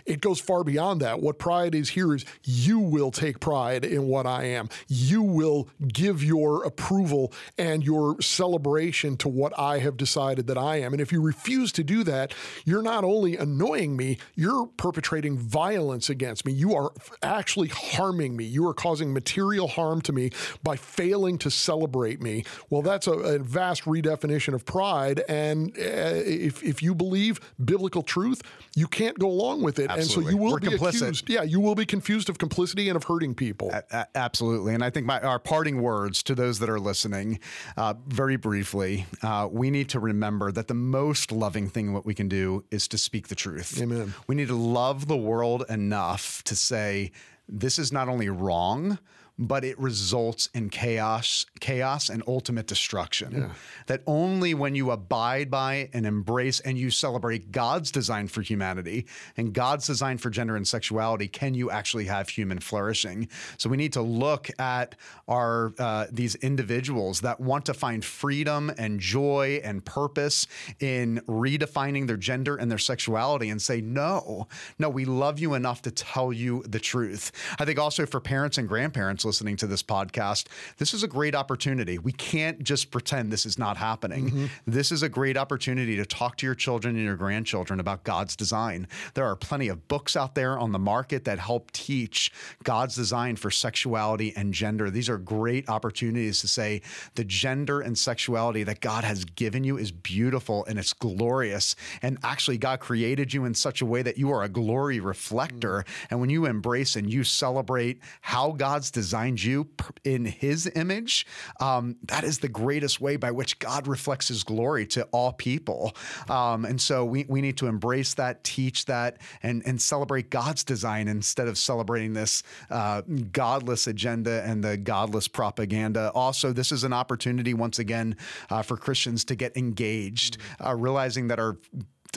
It 0.07 0.21
goes 0.21 0.41
far 0.41 0.65
beyond 0.65 1.01
that. 1.01 1.21
What 1.21 1.39
pride 1.39 1.75
is 1.75 1.91
here 1.91 2.15
is 2.15 2.25
you 2.45 2.79
will 2.79 3.11
take 3.11 3.41
pride 3.41 3.85
in 3.85 4.07
what 4.07 4.27
I 4.27 4.45
am. 4.45 4.69
You 4.89 5.23
will 5.23 5.69
give 5.87 6.23
your 6.23 6.65
approval 6.65 7.33
and 7.59 7.85
your 7.85 8.21
celebration 8.21 9.17
to 9.19 9.29
what 9.29 9.59
I 9.59 9.79
have 9.79 9.97
decided 9.97 10.47
that 10.47 10.59
I 10.59 10.77
am. 10.77 10.93
And 10.93 11.01
if 11.01 11.13
you 11.13 11.21
refuse 11.21 11.73
to 11.73 11.85
do 11.85 12.05
that, 12.05 12.35
you're 12.65 12.83
not 12.83 13.05
only 13.05 13.37
annoying 13.37 13.97
me, 13.97 14.19
you're 14.35 14.67
perpetrating 14.67 15.39
violence 15.39 16.11
against 16.11 16.45
me. 16.45 16.53
You 16.53 16.75
are 16.75 16.93
actually 17.23 17.69
harming 17.69 18.37
me. 18.37 18.45
You 18.45 18.67
are 18.69 18.75
causing 18.75 19.13
material 19.13 19.69
harm 19.69 20.01
to 20.03 20.13
me 20.13 20.31
by 20.63 20.77
failing 20.77 21.39
to 21.39 21.51
celebrate 21.51 22.21
me. 22.23 22.45
Well, 22.69 22.83
that's 22.83 23.07
a, 23.07 23.13
a 23.13 23.39
vast 23.39 23.85
redefinition 23.85 24.55
of 24.55 24.65
pride. 24.65 25.23
And 25.29 25.71
uh, 25.79 26.23
if, 26.25 26.63
if 26.63 26.83
you 26.83 26.95
believe 26.95 27.41
biblical 27.63 28.03
truth, 28.03 28.43
you 28.75 28.87
can't 28.87 29.19
go 29.19 29.29
along 29.41 29.63
with 29.63 29.79
it. 29.79 29.91
Absolutely. 29.91 30.03
And 30.03 30.11
so 30.11 30.31
you 30.31 30.37
will 30.37 30.53
We're 30.53 30.59
be 30.61 30.69
complicit. 30.69 31.03
accused. 31.03 31.29
Yeah, 31.31 31.43
you 31.43 31.61
will 31.61 31.75
be 31.75 31.87
confused 31.87 32.29
of 32.29 32.39
complicity 32.39 32.89
and 32.89 32.97
of 32.97 33.05
hurting 33.05 33.35
people. 33.35 33.71
A- 33.73 33.83
a- 33.91 34.07
absolutely. 34.15 34.75
And 34.75 34.85
I 34.85 34.91
think 34.91 35.07
my, 35.07 35.21
our 35.21 35.39
parting 35.39 35.81
words 35.83 36.23
to 36.25 36.35
those 36.35 36.59
that 36.61 36.69
are 36.71 36.81
listening, 36.81 37.41
uh, 37.77 37.95
very 38.07 38.37
briefly, 38.37 39.07
uh, 39.23 39.49
we 39.51 39.71
need 39.71 39.89
to 39.91 40.01
remember 40.01 40.53
that 40.53 40.69
the 40.69 40.75
most 40.75 41.33
loving 41.33 41.69
thing 41.69 41.93
what 41.93 42.05
we 42.07 42.15
can 42.15 42.29
do 42.29 42.65
is 42.71 42.87
to 42.89 42.99
speak 42.99 43.29
the 43.29 43.35
truth. 43.35 43.81
Amen. 43.81 44.15
We 44.27 44.35
need 44.35 44.49
to 44.49 44.57
love 44.57 45.07
the 45.07 45.17
world 45.17 45.65
enough 45.69 46.43
to 46.45 46.55
say, 46.57 47.13
this 47.49 47.79
is 47.79 47.91
not 47.93 48.09
only 48.09 48.29
wrong, 48.29 48.99
but 49.41 49.65
it 49.65 49.79
results 49.81 50.51
in 50.53 50.69
chaos, 50.69 51.47
chaos 51.61 52.11
and 52.11 52.23
ultimate 52.27 52.67
destruction. 52.67 53.33
Yeah. 53.33 53.49
That 53.87 54.03
only 54.07 54.53
when 54.53 54.75
you 54.75 54.91
abide 54.91 55.51
by 55.51 55.89
and 55.95 56.05
embrace 56.05 56.61
and 56.61 56.77
you 56.77 56.91
celebrate 56.91 57.51
God's 57.51 57.91
design 57.91 58.29
for 58.29 58.43
humanity 58.43 59.07
and 59.39 59.55
God's 59.55 59.87
design 59.87 60.19
for 60.19 60.29
gender 60.29 60.57
and 60.57 60.69
sexuality 60.69 61.27
can 61.27 61.55
you 61.55 61.71
actually 61.71 62.05
have 62.05 62.29
human 62.29 62.59
flourishing. 62.59 63.29
So 63.57 63.71
we 63.71 63.79
need 63.79 63.95
to 63.95 64.03
look 64.03 64.51
at 64.59 64.95
our 65.27 65.73
uh, 65.79 66.07
these 66.13 66.35
individuals 66.37 67.23
that 67.23 67.41
want 67.41 67.65
to 67.65 67.75
find 67.75 68.05
freedom 68.05 68.71
and 68.77 69.01
joy 69.01 69.63
and 69.65 69.83
purpose 69.83 70.47
in 70.81 71.23
redefining 71.27 72.07
their 72.07 72.19
gender 72.19 72.57
and 72.57 72.71
their 72.71 72.79
sexuality 72.79 73.49
and 73.49 73.63
say 73.63 73.81
no, 73.81 74.49
no, 74.79 74.91
we 74.91 75.07
love 75.07 75.39
you 75.39 75.55
enough 75.55 75.81
to 75.83 75.91
tell 75.91 76.31
you 76.31 76.63
the 76.69 76.79
truth. 76.79 77.33
I 77.59 77.65
think 77.65 77.79
also 77.79 78.05
for 78.05 78.21
parents 78.21 78.59
and 78.59 78.69
grandparents 78.69 79.25
listening 79.31 79.57
to 79.57 79.69
this 79.69 79.81
podcast, 79.81 80.49
this 80.79 80.93
is 80.93 81.05
a 81.05 81.07
great 81.07 81.37
opportunity. 81.37 81.99
We 81.99 82.11
can't 82.11 82.65
just 82.65 82.91
pretend 82.91 83.31
this 83.31 83.47
is 83.47 83.61
not 83.61 83.77
happening. 83.77 84.29
Mm-hmm. 84.29 84.47
This 84.67 84.91
is 84.91 85.05
a 85.05 85.09
great 85.09 85.37
opportunity 85.37 85.95
to 85.95 86.05
talk 86.05 86.37
to 86.39 86.47
your 86.47 86.57
children 86.57 86.97
and 86.97 87.05
your 87.05 87.15
grandchildren 87.15 87.79
about 87.79 88.03
God's 88.03 88.35
design. 88.35 88.89
There 89.15 89.25
are 89.25 89.37
plenty 89.37 89.69
of 89.69 89.87
books 89.87 90.17
out 90.17 90.35
there 90.35 90.59
on 90.59 90.73
the 90.73 90.81
market 90.81 91.25
that 91.27 91.39
help 91.39 91.71
teach 91.71 92.33
God's 92.65 92.97
design 92.97 93.37
for 93.37 93.53
sexuality 93.53 94.33
and 94.35 94.53
gender. 94.53 94.91
These 94.91 95.09
are 95.09 95.17
great 95.17 95.69
opportunities 95.69 96.41
to 96.41 96.49
say 96.49 96.83
the 97.15 97.23
gender 97.23 97.81
and 97.81 97.97
sexuality 97.97 98.65
that 98.65 98.81
God 98.81 99.05
has 99.05 99.25
given 99.25 99.63
you 99.63 99.79
is 99.79 99.93
beautiful 99.93 100.65
and 100.65 100.77
it's 100.77 100.93
glorious. 100.93 101.77
And 102.03 102.19
actually, 102.25 102.59
God 102.59 102.81
created 102.81 103.33
you 103.33 103.45
in 103.45 103.55
such 103.55 103.81
a 103.81 103.87
way 103.87 104.03
that 104.03 104.19
you 104.19 104.33
are 104.33 104.43
a 104.43 104.49
glory 104.49 104.99
reflector. 104.99 105.85
Mm-hmm. 105.85 106.07
And 106.11 106.21
when 106.21 106.31
you 106.31 106.47
embrace 106.47 106.97
and 106.97 107.09
you 107.09 107.23
celebrate 107.23 108.01
how 108.23 108.51
God's 108.51 108.91
design 108.91 109.20
designed 109.21 109.43
you 109.43 109.69
in 110.05 110.25
his 110.25 110.71
image, 110.75 111.27
um, 111.61 111.97
that 112.05 112.25
is 112.25 112.39
the 112.39 112.49
greatest 112.49 113.01
way 113.01 113.17
by 113.17 113.31
which 113.31 113.59
God 113.59 113.87
reflects 113.87 114.29
his 114.29 114.43
glory 114.43 114.87
to 114.87 115.05
all 115.13 115.33
people. 115.33 115.95
Um, 116.29 116.65
and 116.65 116.81
so 116.81 117.05
we, 117.05 117.27
we 117.29 117.41
need 117.41 117.59
to 117.59 117.67
embrace 117.67 118.15
that, 118.15 118.43
teach 118.45 118.87
that, 118.87 119.19
and, 119.43 119.63
and 119.67 119.81
celebrate 119.81 120.31
God's 120.31 120.65
design 120.65 121.09
instead 121.09 121.49
of 121.49 121.59
celebrating 121.59 122.15
this 122.15 122.43
uh, 122.71 123.03
godless 123.33 123.87
agenda 123.87 124.43
and 124.45 124.65
the 124.65 124.77
godless 124.77 125.29
propaganda. 125.29 126.11
Also, 126.15 126.53
this 126.53 126.73
is 126.73 126.85
an 126.85 126.93
opportunity, 126.93 127.53
once 127.53 127.79
again, 127.79 128.17
uh, 128.49 128.63
for 128.63 128.77
Christians 128.77 129.25
to 129.27 129.35
get 129.35 129.57
engaged, 129.57 130.39
uh, 130.65 130.75
realizing 130.75 131.29
that 131.29 131.39
our 131.39 131.59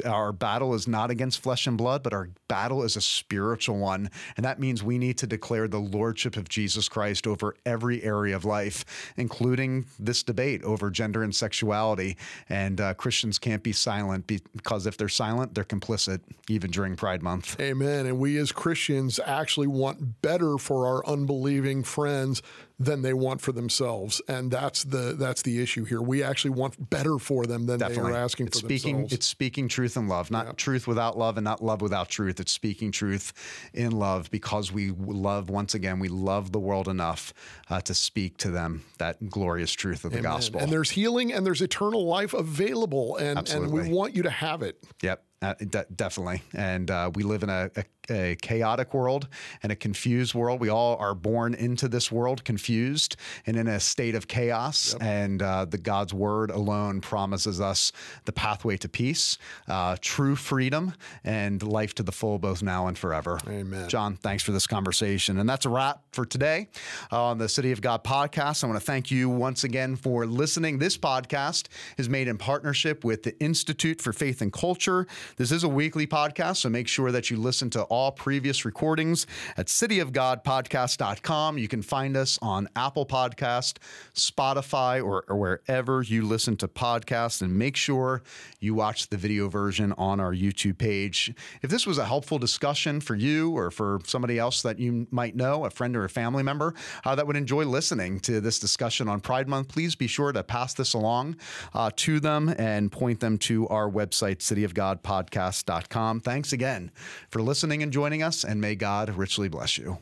our 0.05 0.31
battle 0.31 0.73
is 0.73 0.87
not 0.87 1.11
against 1.11 1.41
flesh 1.41 1.67
and 1.67 1.77
blood, 1.77 2.03
but 2.03 2.13
our 2.13 2.29
battle 2.47 2.83
is 2.83 2.95
a 2.95 3.01
spiritual 3.01 3.77
one. 3.77 4.09
And 4.37 4.45
that 4.45 4.59
means 4.59 4.83
we 4.83 4.97
need 4.97 5.17
to 5.19 5.27
declare 5.27 5.67
the 5.67 5.79
lordship 5.79 6.37
of 6.37 6.49
Jesus 6.49 6.89
Christ 6.89 7.27
over 7.27 7.55
every 7.65 8.03
area 8.03 8.35
of 8.35 8.45
life, 8.45 9.13
including 9.17 9.85
this 9.99 10.23
debate 10.23 10.63
over 10.63 10.89
gender 10.89 11.23
and 11.23 11.33
sexuality. 11.33 12.17
And 12.49 12.79
uh, 12.79 12.93
Christians 12.93 13.39
can't 13.39 13.63
be 13.63 13.73
silent 13.73 14.27
because 14.27 14.85
if 14.85 14.97
they're 14.97 15.09
silent, 15.09 15.55
they're 15.55 15.63
complicit, 15.63 16.21
even 16.49 16.71
during 16.71 16.95
Pride 16.95 17.21
Month. 17.21 17.59
Amen. 17.59 18.05
And 18.05 18.19
we 18.19 18.37
as 18.37 18.51
Christians 18.51 19.19
actually 19.25 19.67
want 19.67 20.21
better 20.21 20.57
for 20.57 20.87
our 20.87 21.05
unbelieving 21.05 21.83
friends 21.83 22.41
than 22.83 23.01
they 23.01 23.13
want 23.13 23.41
for 23.41 23.51
themselves, 23.51 24.21
and 24.27 24.51
that's 24.51 24.83
the 24.83 25.15
that's 25.17 25.41
the 25.41 25.61
issue 25.61 25.85
here. 25.85 26.01
We 26.01 26.23
actually 26.23 26.51
want 26.51 26.89
better 26.89 27.17
for 27.17 27.45
them 27.45 27.65
than 27.65 27.79
Definitely. 27.79 28.11
they 28.11 28.17
are 28.17 28.23
asking 28.23 28.47
it's 28.47 28.59
for 28.59 28.67
speaking, 28.67 28.95
themselves. 28.97 29.13
It's 29.13 29.25
speaking 29.25 29.67
truth 29.67 29.97
in 29.97 30.07
love, 30.07 30.31
not 30.31 30.45
yeah. 30.45 30.51
truth 30.53 30.87
without 30.87 31.17
love, 31.17 31.37
and 31.37 31.45
not 31.45 31.63
love 31.63 31.81
without 31.81 32.09
truth. 32.09 32.39
It's 32.39 32.51
speaking 32.51 32.91
truth 32.91 33.33
in 33.73 33.91
love 33.91 34.29
because 34.31 34.71
we 34.71 34.91
love. 34.91 35.49
Once 35.49 35.73
again, 35.73 35.99
we 35.99 36.09
love 36.09 36.51
the 36.51 36.59
world 36.59 36.87
enough 36.87 37.33
uh, 37.69 37.81
to 37.81 37.93
speak 37.93 38.37
to 38.37 38.51
them 38.51 38.83
that 38.97 39.29
glorious 39.29 39.71
truth 39.71 40.05
of 40.05 40.11
the 40.11 40.19
Amen. 40.19 40.31
gospel. 40.31 40.61
And 40.61 40.71
there's 40.71 40.91
healing 40.91 41.33
and 41.33 41.45
there's 41.45 41.61
eternal 41.61 42.05
life 42.05 42.33
available, 42.33 43.17
and 43.17 43.39
Absolutely. 43.39 43.79
and 43.79 43.89
we 43.89 43.95
want 43.95 44.15
you 44.15 44.23
to 44.23 44.29
have 44.29 44.61
it. 44.61 44.83
Yep. 45.01 45.23
Uh, 45.43 45.53
de- 45.55 45.85
definitely. 45.93 46.41
And 46.53 46.89
uh, 46.89 47.11
we 47.13 47.23
live 47.23 47.43
in 47.43 47.49
a, 47.49 47.69
a, 47.75 47.83
a, 48.09 48.35
chaotic 48.41 48.93
world 48.93 49.27
and 49.61 49.71
a 49.71 49.75
confused 49.75 50.33
world. 50.33 50.59
We 50.59 50.69
all 50.69 50.97
are 50.97 51.15
born 51.15 51.53
into 51.53 51.87
this 51.87 52.11
world 52.11 52.43
confused 52.43 53.15
and 53.45 53.57
in 53.57 53.67
a 53.67 53.79
state 53.79 54.15
of 54.15 54.27
chaos. 54.27 54.93
Yep. 54.93 55.03
And 55.03 55.41
uh, 55.41 55.65
the 55.65 55.77
God's 55.77 56.13
word 56.13 56.51
alone 56.51 57.01
promises 57.01 57.61
us 57.61 57.91
the 58.25 58.31
pathway 58.31 58.77
to 58.77 58.89
peace, 58.89 59.37
uh, 59.67 59.97
true 60.01 60.35
freedom, 60.35 60.93
and 61.23 61.61
life 61.63 61.95
to 61.95 62.03
the 62.03 62.11
full, 62.11 62.39
both 62.39 62.61
now 62.61 62.87
and 62.87 62.97
forever. 62.97 63.39
Amen. 63.47 63.89
John, 63.89 64.15
thanks 64.15 64.43
for 64.43 64.51
this 64.51 64.67
conversation. 64.67 65.39
And 65.39 65.49
that's 65.49 65.65
a 65.65 65.69
wrap 65.69 66.01
for 66.11 66.25
today 66.25 66.67
on 67.11 67.37
the 67.37 67.49
City 67.49 67.71
of 67.71 67.81
God 67.81 68.03
podcast. 68.03 68.63
I 68.63 68.67
want 68.67 68.79
to 68.79 68.85
thank 68.85 69.11
you 69.11 69.29
once 69.29 69.63
again 69.63 69.95
for 69.95 70.25
listening. 70.25 70.79
This 70.79 70.97
podcast 70.97 71.67
is 71.97 72.09
made 72.09 72.27
in 72.27 72.37
partnership 72.37 73.03
with 73.03 73.23
the 73.23 73.37
Institute 73.39 74.01
for 74.01 74.13
Faith 74.13 74.41
and 74.41 74.51
Culture. 74.51 75.07
This 75.37 75.51
is 75.51 75.63
a 75.63 75.69
weekly 75.69 76.07
podcast, 76.07 76.57
so 76.57 76.69
make 76.69 76.87
sure 76.87 77.11
that 77.11 77.29
you 77.29 77.37
listen 77.37 77.69
to 77.71 77.83
all 77.93 78.11
previous 78.11 78.65
recordings 78.65 79.27
at 79.55 79.67
cityofgodpodcast.com. 79.67 81.59
You 81.59 81.67
can 81.67 81.83
find 81.83 82.17
us 82.17 82.39
on 82.41 82.67
Apple 82.75 83.05
Podcast, 83.05 83.77
Spotify, 84.15 85.03
or, 85.05 85.23
or 85.27 85.37
wherever 85.37 86.01
you 86.01 86.25
listen 86.25 86.57
to 86.57 86.67
podcasts. 86.67 87.43
And 87.43 87.55
make 87.55 87.75
sure 87.75 88.23
you 88.59 88.73
watch 88.73 89.09
the 89.09 89.17
video 89.17 89.47
version 89.47 89.93
on 89.93 90.19
our 90.19 90.33
YouTube 90.33 90.79
page. 90.79 91.35
If 91.61 91.69
this 91.69 91.85
was 91.85 91.99
a 91.99 92.05
helpful 92.05 92.39
discussion 92.39 92.99
for 92.99 93.13
you 93.13 93.55
or 93.55 93.69
for 93.69 93.99
somebody 94.05 94.39
else 94.39 94.63
that 94.63 94.79
you 94.79 95.05
might 95.11 95.35
know, 95.35 95.65
a 95.65 95.69
friend 95.69 95.95
or 95.95 96.03
a 96.03 96.09
family 96.09 96.41
member 96.41 96.73
uh, 97.05 97.13
that 97.13 97.27
would 97.27 97.35
enjoy 97.35 97.63
listening 97.65 98.19
to 98.21 98.41
this 98.41 98.57
discussion 98.57 99.07
on 99.07 99.21
Pride 99.21 99.47
Month, 99.47 99.67
please 99.67 99.93
be 99.93 100.07
sure 100.07 100.31
to 100.31 100.43
pass 100.43 100.73
this 100.73 100.95
along 100.95 101.35
uh, 101.75 101.91
to 101.97 102.19
them 102.19 102.49
and 102.57 102.91
point 102.91 103.19
them 103.19 103.37
to 103.37 103.67
our 103.67 103.87
website, 103.87 104.37
cityofgodpodcast.com. 104.37 106.21
Thanks 106.21 106.53
again 106.53 106.89
for 107.29 107.39
listening 107.43 107.82
and 107.83 107.93
joining 107.93 108.23
us, 108.23 108.43
and 108.43 108.59
may 108.59 108.73
God 108.73 109.09
richly 109.11 109.47
bless 109.47 109.77
you. 109.77 109.99